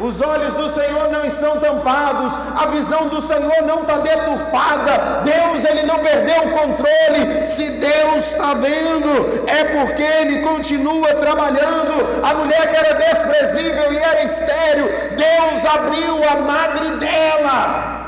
Os 0.00 0.22
olhos 0.22 0.54
do 0.54 0.68
Senhor 0.70 1.10
não 1.12 1.26
estão 1.26 1.60
tampados, 1.60 2.32
a 2.56 2.66
visão 2.66 3.08
do 3.08 3.20
Senhor 3.20 3.62
não 3.66 3.82
está 3.82 3.98
deturpada. 3.98 5.20
Deus 5.24 5.64
ele 5.64 5.82
não 5.82 5.98
perdeu 5.98 6.44
o 6.44 6.50
controle. 6.52 7.44
Se 7.44 7.70
Deus 7.72 8.26
está 8.28 8.54
vendo, 8.54 9.44
é 9.46 9.64
porque 9.64 10.02
Ele 10.02 10.40
continua 10.42 11.14
trabalhando. 11.14 12.24
A 12.24 12.34
mulher 12.34 12.70
que 12.70 12.76
era 12.76 12.94
desprezível 12.94 13.92
e 13.92 13.98
era 13.98 14.24
estéril, 14.24 14.88
Deus 15.16 15.64
abriu 15.66 16.28
a 16.30 16.36
madre 16.40 16.96
dela. 16.96 18.00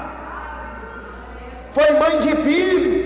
Foi 1.73 1.91
mãe 1.93 2.19
de 2.19 2.37
filhos. 2.37 3.02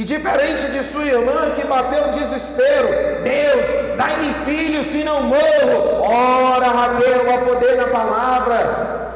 E 0.00 0.02
diferente 0.02 0.70
de 0.70 0.82
sua 0.82 1.04
irmã 1.04 1.50
que 1.54 1.66
bateu 1.66 2.10
desespero, 2.10 2.88
Deus, 3.22 3.96
dai-me 3.98 4.32
filho 4.46 4.82
se 4.82 5.04
não 5.04 5.24
morro. 5.24 6.00
Ora, 6.00 6.68
Raquel, 6.68 7.30
a 7.30 7.44
poder 7.44 7.76
na 7.76 7.86
palavra. 7.88 9.12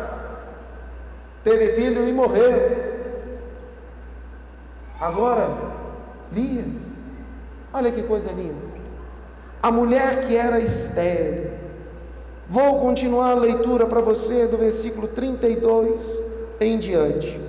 Teve 1.42 1.73
filho 1.73 2.07
e 2.07 2.12
morreu. 2.12 2.53
Agora, 5.01 5.57
Lia, 6.31 6.66
olha 7.73 7.90
que 7.90 8.03
coisa 8.03 8.31
linda. 8.33 8.66
A 9.62 9.70
mulher 9.70 10.27
que 10.27 10.37
era 10.37 10.61
estéril. 10.61 11.51
Vou 12.47 12.81
continuar 12.81 13.31
a 13.31 13.37
leitura 13.37 13.87
para 13.87 14.03
você 14.03 14.47
do 14.47 14.59
versículo 14.59 15.09
32 15.09 16.20
em 16.61 16.79
diante. 16.79 17.40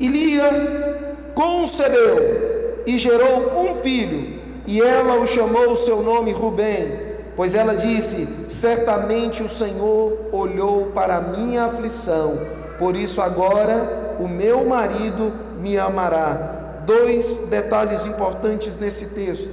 E 0.00 0.08
Lia 0.08 1.05
concebeu 1.36 2.82
e 2.86 2.96
gerou 2.96 3.60
um 3.60 3.74
filho, 3.76 4.40
e 4.66 4.80
ela 4.80 5.16
o 5.16 5.26
chamou 5.26 5.70
o 5.70 5.76
seu 5.76 6.02
nome 6.02 6.32
Rubem, 6.32 6.98
pois 7.36 7.54
ela 7.54 7.76
disse: 7.76 8.26
Certamente 8.48 9.42
o 9.42 9.48
Senhor 9.48 10.30
olhou 10.32 10.86
para 10.86 11.16
a 11.16 11.20
minha 11.20 11.64
aflição, 11.64 12.40
por 12.78 12.96
isso 12.96 13.20
agora 13.20 14.16
o 14.18 14.26
meu 14.26 14.64
marido 14.64 15.30
me 15.60 15.78
amará. 15.78 16.54
Dois 16.86 17.48
detalhes 17.48 18.06
importantes 18.06 18.78
nesse 18.78 19.14
texto. 19.14 19.50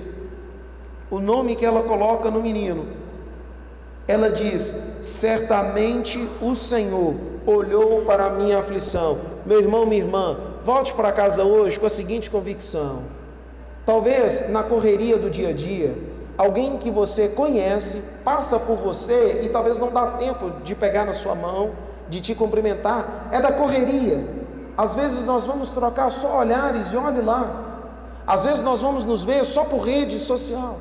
O 1.12 1.20
nome 1.20 1.56
que 1.56 1.66
ela 1.66 1.84
coloca 1.84 2.32
no 2.32 2.42
menino. 2.42 2.88
Ela 4.08 4.30
diz: 4.30 4.74
Certamente 5.02 6.30
o 6.42 6.56
Senhor 6.56 7.16
olhou 7.46 8.04
para 8.04 8.28
a 8.28 8.30
minha 8.30 8.60
aflição. 8.60 9.18
Meu 9.46 9.60
irmão, 9.60 9.86
minha 9.86 10.04
irmã, 10.04 10.53
volte 10.64 10.94
para 10.94 11.12
casa 11.12 11.44
hoje 11.44 11.80
com 11.80 11.86
a 11.86 11.90
seguinte 11.90 12.30
convicção: 12.30 13.04
talvez 13.86 14.50
na 14.50 14.64
correria 14.64 15.18
do 15.18 15.30
dia 15.30 15.50
a 15.50 15.54
dia, 15.54 15.96
alguém 16.38 16.78
que 16.78 16.90
você 16.90 17.30
conhece 17.30 18.02
passa 18.24 18.60
por 18.60 18.78
você 18.78 19.42
e 19.44 19.50
talvez 19.50 19.78
não 19.78 19.92
dá 19.92 20.12
tempo 20.12 20.52
de 20.64 20.74
pegar 20.74 21.06
na 21.06 21.14
sua 21.14 21.36
mão, 21.36 21.72
de 22.10 22.22
te 22.22 22.34
cumprimentar, 22.34 23.30
é 23.32 23.42
da 23.42 23.52
correria. 23.52 24.44
Às 24.78 24.96
vezes 24.96 25.26
nós 25.26 25.46
vamos 25.46 25.70
trocar 25.70 26.12
só 26.12 26.40
olhares 26.40 26.92
e 26.92 26.98
olhe 26.98 27.22
lá. 27.22 27.70
Às 28.26 28.46
vezes 28.46 28.64
nós 28.64 28.82
vamos 28.82 29.04
nos 29.04 29.24
ver 29.24 29.46
só 29.46 29.66
por 29.66 29.82
rede 29.82 30.18
social. 30.18 30.78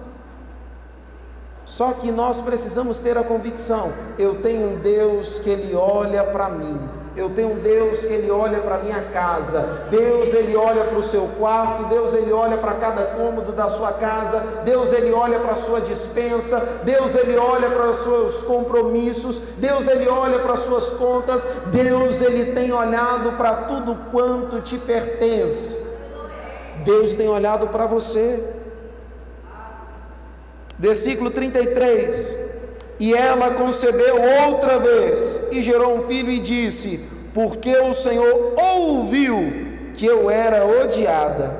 Só 1.64 1.92
que 1.92 2.10
nós 2.10 2.40
precisamos 2.40 3.00
ter 3.00 3.18
a 3.18 3.22
convicção: 3.22 3.92
eu 4.18 4.36
tenho 4.40 4.74
um 4.74 4.78
Deus 4.78 5.38
que 5.40 5.50
Ele 5.50 5.74
olha 5.74 6.24
para 6.24 6.48
mim 6.48 7.01
eu 7.14 7.30
tenho 7.30 7.52
um 7.52 7.58
Deus 7.58 8.06
que 8.06 8.12
Ele 8.12 8.30
olha 8.30 8.60
para 8.60 8.78
minha 8.78 9.02
casa, 9.12 9.86
Deus 9.90 10.32
Ele 10.32 10.56
olha 10.56 10.84
para 10.84 10.98
o 10.98 11.02
seu 11.02 11.28
quarto, 11.38 11.84
Deus 11.84 12.14
Ele 12.14 12.32
olha 12.32 12.56
para 12.56 12.74
cada 12.74 13.04
cômodo 13.04 13.52
da 13.52 13.68
sua 13.68 13.92
casa, 13.92 14.62
Deus 14.64 14.92
Ele 14.92 15.12
olha 15.12 15.38
para 15.38 15.52
a 15.52 15.56
sua 15.56 15.80
dispensa, 15.80 16.80
Deus 16.84 17.14
Ele 17.14 17.36
olha 17.36 17.68
para 17.70 17.90
os 17.90 17.98
seus 17.98 18.42
compromissos, 18.42 19.38
Deus 19.58 19.88
Ele 19.88 20.08
olha 20.08 20.38
para 20.38 20.54
as 20.54 20.60
suas 20.60 20.90
contas, 20.90 21.46
Deus 21.66 22.22
Ele 22.22 22.52
tem 22.52 22.72
olhado 22.72 23.32
para 23.32 23.54
tudo 23.64 23.94
quanto 24.10 24.60
te 24.60 24.78
pertence. 24.78 25.76
Deus 26.84 27.14
tem 27.14 27.28
olhado 27.28 27.68
para 27.68 27.86
você. 27.86 28.42
Versículo 30.78 31.30
33. 31.30 32.36
E 33.00 33.14
ela 33.14 33.50
concebeu 33.50 34.16
outra 34.46 34.78
vez 34.78 35.40
e 35.50 35.60
gerou 35.60 35.96
um 35.96 36.06
filho 36.06 36.30
e 36.30 36.38
disse: 36.38 37.00
Porque 37.34 37.74
o 37.76 37.92
Senhor 37.92 38.54
ouviu 38.56 39.52
que 39.94 40.06
eu 40.06 40.30
era 40.30 40.66
odiada, 40.66 41.54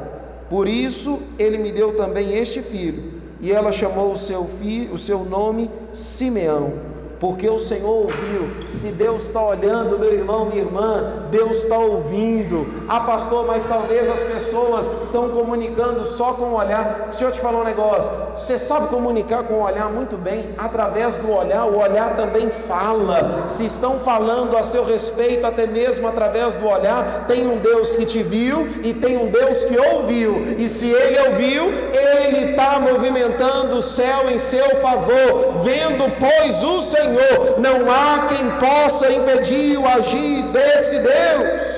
por 0.49 0.69
isso 0.69 1.21
ele 1.39 1.59
me 1.59 1.73
deu 1.73 1.97
também 1.97 2.37
este 2.37 2.61
filho. 2.61 3.13
E 3.41 3.51
ela 3.51 3.73
chamou 3.73 4.13
o 4.13 4.17
seu 4.17 4.45
filho, 4.45 4.95
o 4.95 4.99
seu 4.99 5.25
nome 5.25 5.69
Simeão 5.93 6.92
porque 7.23 7.49
o 7.49 7.57
Senhor 7.57 7.89
ouviu. 7.89 8.51
Se 8.67 8.89
Deus 8.89 9.23
está 9.23 9.41
olhando, 9.41 9.97
meu 9.97 10.13
irmão, 10.13 10.47
minha 10.47 10.61
irmã, 10.61 11.29
Deus 11.31 11.59
está 11.59 11.79
ouvindo. 11.79 12.67
Ah, 12.89 12.99
pastor, 12.99 13.47
mas 13.47 13.65
talvez 13.65 14.11
as 14.11 14.19
pessoas 14.19 14.91
estão 15.05 15.29
comunicando 15.29 16.05
só 16.05 16.33
com 16.33 16.47
o 16.47 16.55
olhar. 16.57 17.11
Deixa 17.11 17.25
eu 17.25 17.31
te 17.31 17.39
falar 17.39 17.61
um 17.61 17.65
negócio. 17.65 18.11
Você 18.37 18.59
sabe 18.59 18.89
comunicar 18.89 19.45
com 19.45 19.55
o 19.55 19.63
olhar 19.63 19.89
muito 19.89 20.17
bem, 20.17 20.47
através 20.59 21.15
do 21.15 21.31
olhar, 21.31 21.65
o 21.67 21.79
olhar 21.79 22.17
também 22.17 22.51
fala. 22.51 23.49
Se 23.49 23.65
estão 23.67 24.01
falando 24.01 24.57
a 24.57 24.65
seu 24.65 24.85
respeito, 24.85 25.47
até 25.47 25.65
mesmo 25.65 26.09
através 26.09 26.57
do 26.57 26.67
olhar, 26.67 27.27
tem 27.29 27.47
um 27.47 27.59
Deus 27.59 27.95
que 27.95 28.05
te 28.05 28.21
viu 28.21 28.67
e 28.83 28.93
tem 28.93 29.17
um 29.17 29.31
Deus 29.31 29.65
que 29.65 29.79
ouviu. 29.79 30.57
E 30.59 30.69
se 30.69 30.91
ele 30.91 31.21
ouviu, 31.29 31.71
ele 31.93 32.51
está 32.51 32.81
movimentando 32.81 33.77
o 33.77 33.83
céu 33.83 34.29
em 34.29 34.39
seu 34.39 34.81
favor, 34.81 35.59
vendo, 35.63 36.11
pois, 36.19 36.65
o 36.65 36.83
Senhor 36.83 37.12
Senhor, 37.13 37.61
não 37.61 37.91
há 37.91 38.27
quem 38.27 38.51
possa 38.59 39.11
impedir 39.11 39.79
o 39.79 39.87
agir 39.87 40.43
desse 40.53 40.99
Deus. 40.99 41.73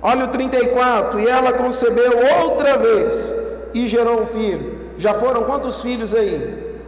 Olha 0.00 0.26
o 0.26 0.28
34, 0.28 1.20
e 1.20 1.26
ela 1.26 1.52
concebeu 1.52 2.12
outra 2.42 2.76
vez 2.76 3.34
e 3.74 3.86
gerou 3.86 4.22
um 4.22 4.26
filho. 4.26 4.78
Já 4.96 5.14
foram 5.14 5.44
quantos 5.44 5.82
filhos 5.82 6.14
aí? 6.14 6.78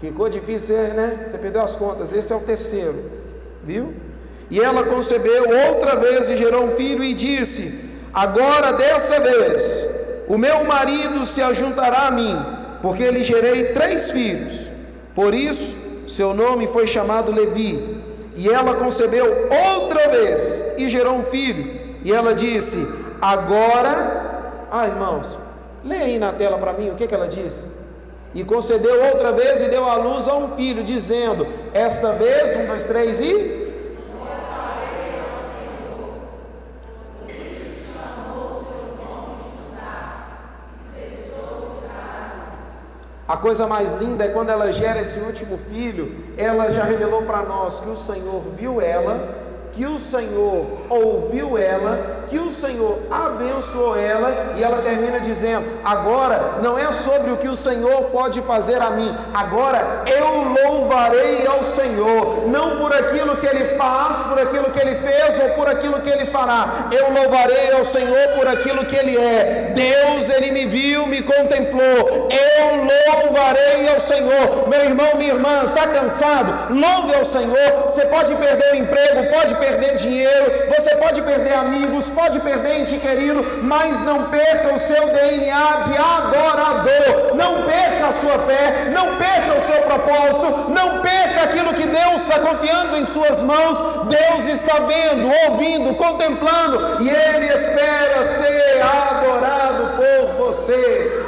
Ficou 0.00 0.28
difícil, 0.28 0.76
né? 0.76 1.26
Você 1.26 1.38
perdeu 1.38 1.62
as 1.62 1.76
contas, 1.76 2.12
esse 2.12 2.32
é 2.32 2.36
o 2.36 2.40
terceiro, 2.40 2.94
viu? 3.62 3.94
E 4.50 4.60
ela 4.60 4.84
concebeu 4.84 5.44
outra 5.68 5.96
vez 5.96 6.30
e 6.30 6.36
gerou 6.36 6.64
um 6.64 6.76
filho 6.76 7.04
e 7.04 7.14
disse: 7.14 7.90
Agora 8.12 8.72
dessa 8.72 9.20
vez, 9.20 9.86
o 10.28 10.38
meu 10.38 10.64
marido 10.64 11.24
se 11.24 11.42
ajuntará 11.42 12.08
a 12.08 12.10
mim 12.10 12.60
porque 12.82 13.10
lhe 13.10 13.22
gerei 13.22 13.72
três 13.72 14.10
filhos. 14.10 14.69
Por 15.14 15.34
isso, 15.34 15.76
seu 16.06 16.34
nome 16.34 16.66
foi 16.68 16.86
chamado 16.86 17.32
Levi. 17.32 17.98
E 18.36 18.48
ela 18.48 18.74
concebeu 18.74 19.48
outra 19.74 20.08
vez 20.08 20.64
e 20.76 20.88
gerou 20.88 21.14
um 21.14 21.24
filho. 21.24 21.78
E 22.04 22.12
ela 22.12 22.34
disse: 22.34 22.86
Agora, 23.20 24.66
ah, 24.70 24.86
irmãos, 24.86 25.38
leia 25.84 26.04
aí 26.04 26.18
na 26.18 26.32
tela 26.32 26.58
para 26.58 26.72
mim 26.72 26.90
o 26.90 26.94
que, 26.94 27.06
que 27.06 27.14
ela 27.14 27.28
disse. 27.28 27.68
E 28.34 28.44
concedeu 28.44 29.04
outra 29.06 29.32
vez 29.32 29.60
e 29.60 29.68
deu 29.68 29.84
à 29.84 29.96
luz 29.96 30.28
a 30.28 30.36
um 30.36 30.56
filho, 30.56 30.82
dizendo: 30.82 31.46
Esta 31.74 32.12
vez, 32.12 32.56
um, 32.56 32.66
dois, 32.66 32.84
três 32.84 33.20
e. 33.20 33.59
A 43.30 43.36
coisa 43.36 43.64
mais 43.68 43.92
linda 43.92 44.24
é 44.24 44.28
quando 44.28 44.50
ela 44.50 44.72
gera 44.72 45.00
esse 45.00 45.20
último 45.20 45.56
filho, 45.70 46.16
ela 46.36 46.72
já 46.72 46.82
revelou 46.82 47.22
para 47.22 47.42
nós 47.42 47.78
que 47.78 47.88
o 47.88 47.96
Senhor 47.96 48.42
viu 48.58 48.80
ela 48.80 49.38
que 49.72 49.86
o 49.86 49.98
Senhor 49.98 50.66
ouviu 50.88 51.56
ela, 51.56 52.19
que 52.30 52.38
o 52.38 52.50
Senhor 52.50 53.00
abençoou 53.10 53.96
ela, 53.98 54.54
e 54.56 54.62
ela 54.62 54.82
termina 54.82 55.20
dizendo: 55.20 55.66
agora 55.84 56.60
não 56.62 56.78
é 56.78 56.90
sobre 56.92 57.32
o 57.32 57.36
que 57.36 57.48
o 57.48 57.56
Senhor 57.56 58.04
pode 58.04 58.40
fazer 58.42 58.80
a 58.80 58.90
mim, 58.90 59.14
agora 59.34 60.04
eu 60.06 60.70
louvarei 60.70 61.46
ao 61.46 61.62
Senhor, 61.62 62.48
não 62.48 62.78
por 62.78 62.94
aquilo 62.94 63.36
que 63.36 63.46
ele 63.46 63.76
faz, 63.76 64.18
por 64.18 64.38
aquilo 64.38 64.70
que 64.70 64.80
ele 64.80 64.96
fez 64.96 65.40
ou 65.40 65.50
por 65.50 65.68
aquilo 65.68 66.00
que 66.00 66.08
ele 66.08 66.26
fará, 66.26 66.88
eu 66.92 67.12
louvarei 67.12 67.72
ao 67.72 67.84
Senhor 67.84 68.28
por 68.36 68.46
aquilo 68.46 68.84
que 68.86 68.96
ele 68.96 69.16
é. 69.16 69.72
Deus, 69.74 70.30
ele 70.30 70.52
me 70.52 70.66
viu, 70.66 71.06
me 71.06 71.22
contemplou, 71.22 72.28
eu 72.30 73.24
louvarei 73.24 73.88
ao 73.88 74.00
Senhor. 74.00 74.68
Meu 74.68 74.80
irmão, 74.80 75.16
minha 75.16 75.34
irmã, 75.34 75.64
está 75.66 75.88
cansado? 75.88 76.74
Louve 76.74 77.14
ao 77.14 77.24
Senhor. 77.24 77.84
Você 77.84 78.04
pode 78.06 78.34
perder 78.36 78.72
o 78.72 78.76
emprego, 78.76 79.34
pode 79.34 79.54
perder 79.56 79.96
dinheiro, 79.96 80.52
você 80.68 80.94
pode 80.96 81.22
perder 81.22 81.54
amigos, 81.54 82.08
pode 82.20 82.38
perder 82.40 82.80
ente 82.80 82.98
querido, 82.98 83.42
mas 83.62 84.02
não 84.02 84.24
perca 84.24 84.74
o 84.74 84.78
seu 84.78 85.06
DNA 85.06 85.76
de 85.86 85.96
adorador, 85.96 87.34
não 87.34 87.62
perca 87.62 88.08
a 88.08 88.12
sua 88.12 88.38
fé, 88.40 88.90
não 88.92 89.16
perca 89.16 89.56
o 89.56 89.60
seu 89.62 89.80
propósito, 89.82 90.70
não 90.70 91.00
perca 91.00 91.44
aquilo 91.44 91.72
que 91.72 91.86
Deus 91.86 92.22
está 92.22 92.38
confiando 92.40 92.98
em 92.98 93.04
suas 93.06 93.42
mãos. 93.42 93.78
Deus 94.06 94.48
está 94.48 94.80
vendo, 94.80 95.30
ouvindo, 95.48 95.94
contemplando 95.94 97.02
e 97.02 97.08
Ele 97.08 97.46
espera 97.46 98.38
ser 98.38 98.82
adorado 98.82 99.96
por 99.96 100.46
você. 100.46 101.24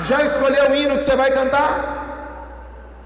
Já 0.00 0.22
escolheu 0.22 0.70
o 0.70 0.74
hino 0.74 0.96
que 0.96 1.04
você 1.04 1.16
vai 1.16 1.30
cantar? 1.30 1.98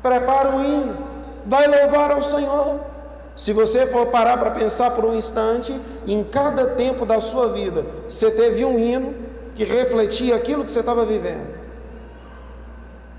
Prepara 0.03 0.51
o 0.51 0.61
hino, 0.65 0.97
vai 1.45 1.67
louvar 1.67 2.13
ao 2.13 2.23
Senhor. 2.23 2.96
Se 3.37 3.53
você 3.53 3.87
for 3.87 4.07
parar 4.07 4.39
para 4.39 4.51
pensar 4.53 4.93
por 4.93 5.05
um 5.05 5.15
instante, 5.15 5.79
em 6.07 6.25
cada 6.25 6.69
tempo 6.69 7.05
da 7.05 7.21
sua 7.21 7.53
vida, 7.53 7.85
você 8.09 8.31
teve 8.31 8.65
um 8.65 8.79
hino 8.79 9.15
que 9.55 9.63
refletia 9.63 10.35
aquilo 10.35 10.65
que 10.65 10.71
você 10.71 10.81
estava 10.81 11.05
vivendo. 11.05 11.55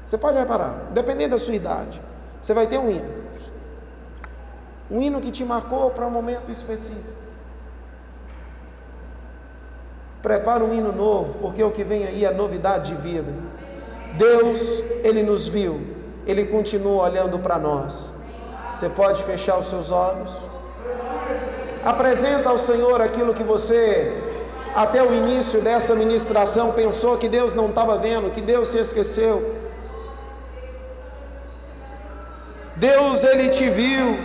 Você 0.03 0.17
pode 0.17 0.37
reparar, 0.37 0.87
dependendo 0.91 1.31
da 1.31 1.37
sua 1.37 1.53
idade, 1.53 2.01
você 2.41 2.51
vai 2.51 2.65
ter 2.65 2.79
um 2.79 2.89
hino. 2.89 3.17
Um 4.89 5.01
hino 5.01 5.21
que 5.21 5.29
te 5.29 5.45
marcou 5.45 5.91
para 5.91 6.07
um 6.07 6.11
momento 6.11 6.51
específico. 6.51 7.15
Prepara 10.23 10.63
um 10.63 10.73
hino 10.73 10.91
novo, 10.91 11.37
porque 11.39 11.61
o 11.61 11.69
que 11.69 11.83
vem 11.83 12.05
aí 12.05 12.25
é 12.25 12.31
novidade 12.31 12.95
de 12.95 13.01
vida. 13.01 13.31
Deus, 14.17 14.79
Ele 15.03 15.21
nos 15.21 15.47
viu, 15.47 15.79
Ele 16.25 16.45
continua 16.45 17.03
olhando 17.03 17.37
para 17.37 17.59
nós. 17.59 18.16
Você 18.69 18.89
pode 18.89 19.23
fechar 19.23 19.57
os 19.57 19.67
seus 19.67 19.91
olhos. 19.91 20.31
Apresenta 21.83 22.49
ao 22.49 22.57
Senhor 22.57 23.01
aquilo 23.01 23.33
que 23.33 23.43
você, 23.43 24.13
até 24.75 25.01
o 25.01 25.13
início 25.13 25.61
dessa 25.61 25.95
ministração, 25.95 26.73
pensou 26.73 27.17
que 27.17 27.29
Deus 27.29 27.53
não 27.53 27.67
estava 27.67 27.97
vendo, 27.97 28.31
que 28.31 28.41
Deus 28.41 28.69
se 28.69 28.79
esqueceu. 28.79 29.55
Deus, 32.75 33.23
ele 33.23 33.49
te 33.49 33.69
viu. 33.69 34.17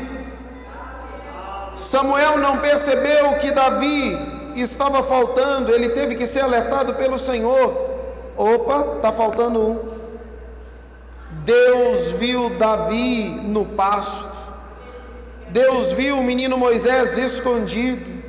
Samuel 1.76 2.37
não 2.38 2.59
percebeu 2.59 3.35
que 3.38 3.50
Davi 3.50 4.18
estava 4.55 5.02
faltando, 5.02 5.72
ele 5.72 5.90
teve 5.90 6.16
que 6.16 6.26
ser 6.26 6.40
alertado 6.40 6.94
pelo 6.94 7.18
Senhor. 7.18 7.90
Opa, 8.37 8.96
está 8.96 9.12
faltando 9.12 9.61
um. 9.61 10.02
Deus 11.44 12.11
viu 12.12 12.50
Davi 12.50 13.24
no 13.44 13.64
pasto, 13.64 14.31
Deus 15.52 15.92
viu 15.92 16.18
o 16.18 16.24
menino 16.24 16.56
Moisés 16.56 17.18
escondido, 17.18 18.22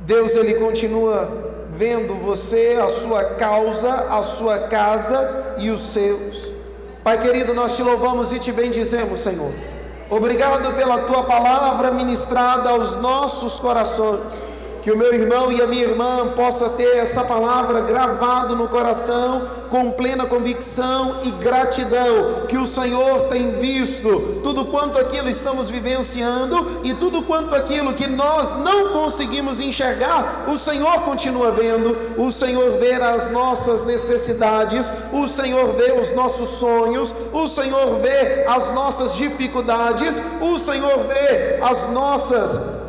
Deus 0.00 0.36
ele 0.36 0.54
continua 0.54 1.66
vendo 1.72 2.14
você, 2.14 2.78
a 2.80 2.88
sua 2.88 3.24
causa, 3.24 3.92
a 3.92 4.22
sua 4.22 4.60
casa 4.68 5.54
e 5.58 5.68
os 5.70 5.82
seus. 5.82 6.52
Pai 7.02 7.20
querido, 7.20 7.52
nós 7.52 7.74
te 7.74 7.82
louvamos 7.82 8.32
e 8.32 8.38
te 8.38 8.52
bendizemos, 8.52 9.18
Senhor. 9.18 9.52
Obrigado 10.08 10.74
pela 10.74 11.00
tua 11.00 11.24
palavra 11.24 11.90
ministrada 11.90 12.70
aos 12.70 12.94
nossos 12.96 13.58
corações 13.58 14.51
que 14.82 14.90
o 14.90 14.96
meu 14.98 15.14
irmão 15.14 15.52
e 15.52 15.62
a 15.62 15.66
minha 15.66 15.84
irmã 15.84 16.32
possa 16.34 16.68
ter 16.70 16.96
essa 16.96 17.22
palavra 17.22 17.80
gravado 17.82 18.56
no 18.56 18.68
coração 18.68 19.62
com 19.70 19.92
plena 19.92 20.26
convicção 20.26 21.20
e 21.22 21.30
gratidão 21.30 22.46
que 22.48 22.58
o 22.58 22.66
Senhor 22.66 23.28
tem 23.30 23.52
visto. 23.60 24.40
Tudo 24.42 24.66
quanto 24.66 24.98
aquilo 24.98 25.28
estamos 25.28 25.70
vivenciando 25.70 26.80
e 26.82 26.92
tudo 26.92 27.22
quanto 27.22 27.54
aquilo 27.54 27.94
que 27.94 28.08
nós 28.08 28.52
não 28.58 28.88
conseguimos 28.88 29.60
enxergar, 29.60 30.46
o 30.48 30.58
Senhor 30.58 31.02
continua 31.02 31.52
vendo, 31.52 31.96
o 32.18 32.30
Senhor 32.32 32.78
vê 32.78 32.94
as 32.94 33.30
nossas 33.30 33.84
necessidades, 33.84 34.92
o 35.12 35.28
Senhor 35.28 35.74
vê 35.74 35.92
os 35.92 36.12
nossos 36.12 36.50
sonhos, 36.50 37.14
o 37.32 37.46
Senhor 37.46 38.00
vê 38.00 38.44
as 38.48 38.74
nossas 38.74 39.14
dificuldades, 39.14 40.20
o 40.40 40.58
Senhor 40.58 41.06
vê 41.06 41.60
as 41.62 41.88
nossas 41.90 42.81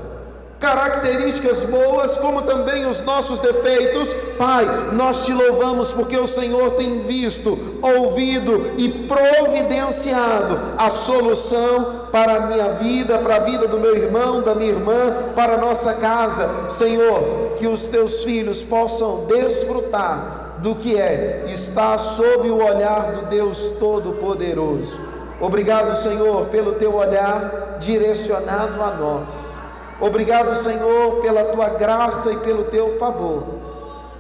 características 0.63 1.65
boas, 1.65 2.15
como 2.15 2.43
também 2.43 2.86
os 2.86 3.02
nossos 3.02 3.41
defeitos. 3.41 4.13
Pai, 4.38 4.65
nós 4.93 5.26
te 5.26 5.34
louvamos 5.34 5.91
porque 5.91 6.17
o 6.17 6.26
Senhor 6.26 6.71
tem 6.71 7.04
visto, 7.04 7.60
ouvido 7.82 8.71
e 8.78 8.88
providenciado 8.88 10.58
a 10.78 10.89
solução 10.89 12.08
para 12.13 12.36
a 12.36 12.39
minha 12.47 12.69
vida, 12.76 13.17
para 13.17 13.36
a 13.36 13.39
vida 13.39 13.67
do 13.67 13.78
meu 13.78 13.93
irmão, 13.93 14.41
da 14.41 14.56
minha 14.56 14.71
irmã, 14.71 15.34
para 15.36 15.56
a 15.56 15.58
nossa 15.58 15.95
casa. 15.95 16.49
Senhor, 16.69 17.56
que 17.58 17.67
os 17.67 17.89
teus 17.89 18.23
filhos 18.23 18.63
possam 18.63 19.26
desfrutar 19.26 20.60
do 20.60 20.76
que 20.76 20.97
é 20.97 21.43
estar 21.49 21.97
sob 21.97 22.49
o 22.49 22.65
olhar 22.65 23.12
do 23.12 23.26
Deus 23.26 23.73
Todo-Poderoso. 23.82 24.97
Obrigado, 25.41 25.93
Senhor, 25.97 26.45
pelo 26.45 26.71
teu 26.73 26.95
olhar 26.95 27.78
direcionado 27.82 28.82
a 28.82 28.91
nós. 28.91 29.52
Obrigado, 29.99 30.56
Senhor, 30.56 31.21
pela 31.21 31.45
tua 31.45 31.69
graça 31.69 32.32
e 32.32 32.38
pelo 32.38 32.65
teu 32.65 32.97
favor. 32.97 33.43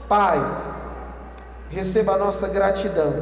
Pai, 0.07 0.39
receba 1.69 2.13
a 2.13 2.17
nossa 2.17 2.47
gratidão 2.47 3.13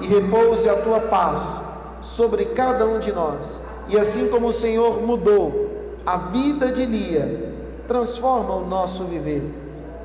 e 0.00 0.06
repouse 0.06 0.68
a 0.68 0.76
tua 0.76 1.00
paz 1.00 1.62
sobre 2.02 2.46
cada 2.46 2.84
um 2.86 2.98
de 2.98 3.12
nós. 3.12 3.60
E 3.88 3.98
assim 3.98 4.28
como 4.28 4.48
o 4.48 4.52
Senhor 4.52 5.00
mudou 5.00 5.70
a 6.04 6.16
vida 6.16 6.70
de 6.70 6.84
Lia, 6.84 7.54
transforma 7.88 8.54
o 8.54 8.66
nosso 8.66 9.04
viver. 9.04 9.42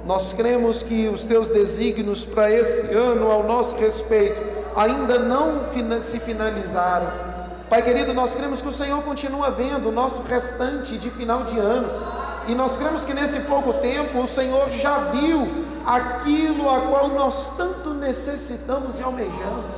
Nós 0.05 0.33
cremos 0.33 0.81
que 0.81 1.07
os 1.07 1.25
teus 1.25 1.49
desígnios 1.49 2.25
para 2.25 2.49
esse 2.51 2.93
ano 2.93 3.29
ao 3.29 3.43
nosso 3.43 3.75
respeito 3.75 4.41
ainda 4.75 5.19
não 5.19 5.65
se 6.01 6.19
finalizaram 6.19 7.28
Pai 7.69 7.83
querido, 7.83 8.15
nós 8.15 8.33
cremos 8.33 8.63
que 8.63 8.67
o 8.67 8.73
Senhor 8.73 9.01
continua 9.03 9.51
vendo 9.51 9.89
o 9.89 9.91
nosso 9.91 10.23
restante 10.23 10.97
de 10.97 11.11
final 11.11 11.43
de 11.43 11.59
ano. 11.59 11.87
E 12.47 12.55
nós 12.55 12.75
cremos 12.77 13.05
que 13.05 13.13
nesse 13.13 13.41
pouco 13.41 13.73
tempo 13.73 14.19
o 14.19 14.27
Senhor 14.27 14.71
já 14.71 15.11
viu 15.11 15.47
aquilo 15.85 16.67
a 16.67 16.81
qual 16.81 17.09
nós 17.09 17.55
tanto 17.55 17.93
necessitamos 17.93 18.99
e 18.99 19.03
almejamos. 19.03 19.77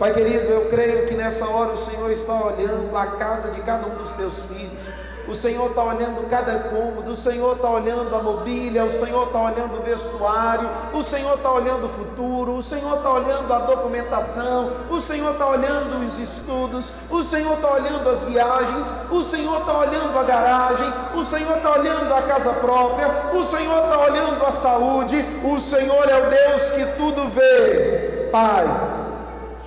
Pai 0.00 0.12
querido, 0.12 0.46
eu 0.46 0.68
creio 0.68 1.06
que 1.06 1.14
nessa 1.14 1.48
hora 1.48 1.72
o 1.72 1.78
Senhor 1.78 2.10
está 2.10 2.34
olhando 2.34 2.96
a 2.96 3.06
casa 3.06 3.52
de 3.52 3.60
cada 3.60 3.86
um 3.86 3.96
dos 3.96 4.12
teus 4.14 4.42
filhos 4.42 4.82
o 5.28 5.34
Senhor 5.34 5.70
está 5.70 5.82
olhando 5.82 6.28
cada 6.30 6.58
cômodo, 6.70 7.12
o 7.12 7.16
Senhor 7.16 7.56
está 7.56 7.68
olhando 7.68 8.14
a 8.14 8.22
mobília, 8.22 8.84
o 8.84 8.92
Senhor 8.92 9.26
está 9.26 9.40
olhando 9.40 9.78
o 9.78 9.82
vestuário, 9.82 10.68
o 10.92 11.02
Senhor 11.02 11.34
está 11.34 11.50
olhando 11.50 11.86
o 11.86 11.88
futuro, 11.88 12.52
o 12.52 12.62
Senhor 12.62 12.96
está 12.96 13.12
olhando 13.12 13.52
a 13.52 13.58
documentação, 13.58 14.70
o 14.88 15.00
Senhor 15.00 15.32
está 15.32 15.48
olhando 15.48 16.04
os 16.04 16.18
estudos, 16.18 16.92
o 17.10 17.22
Senhor 17.22 17.54
está 17.54 17.72
olhando 17.72 18.08
as 18.08 18.24
viagens, 18.24 18.94
o 19.10 19.22
Senhor 19.22 19.60
está 19.60 19.78
olhando 19.78 20.18
a 20.18 20.22
garagem, 20.22 20.92
o 21.14 21.24
Senhor 21.24 21.56
está 21.56 21.72
olhando 21.72 22.14
a 22.14 22.22
casa 22.22 22.52
própria, 22.52 23.08
o 23.34 23.44
Senhor 23.44 23.84
está 23.84 23.98
olhando 23.98 24.46
a 24.46 24.52
saúde, 24.52 25.24
o 25.44 25.58
Senhor 25.58 26.08
é 26.08 26.26
o 26.26 26.30
Deus 26.30 26.70
que 26.70 26.86
tudo 26.96 27.28
vê. 27.30 28.28
Pai, 28.30 28.64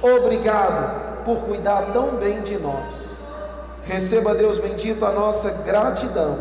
obrigado 0.01 1.23
por 1.25 1.37
cuidar 1.41 1.91
tão 1.93 2.15
bem 2.15 2.41
de 2.41 2.57
nós. 2.57 3.18
Receba, 3.89 4.35
Deus 4.35 4.59
bendito, 4.59 5.03
a 5.03 5.11
nossa 5.11 5.49
gratidão. 5.63 6.37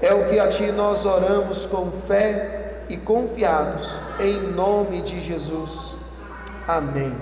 É 0.00 0.14
o 0.14 0.30
que 0.30 0.38
a 0.38 0.48
Ti 0.48 0.72
nós 0.72 1.04
oramos 1.04 1.66
com 1.66 1.90
fé 1.90 2.84
e 2.88 2.96
confiados, 2.96 3.94
em 4.18 4.40
nome 4.52 5.02
de 5.02 5.20
Jesus. 5.20 5.94
Amém. 6.66 7.14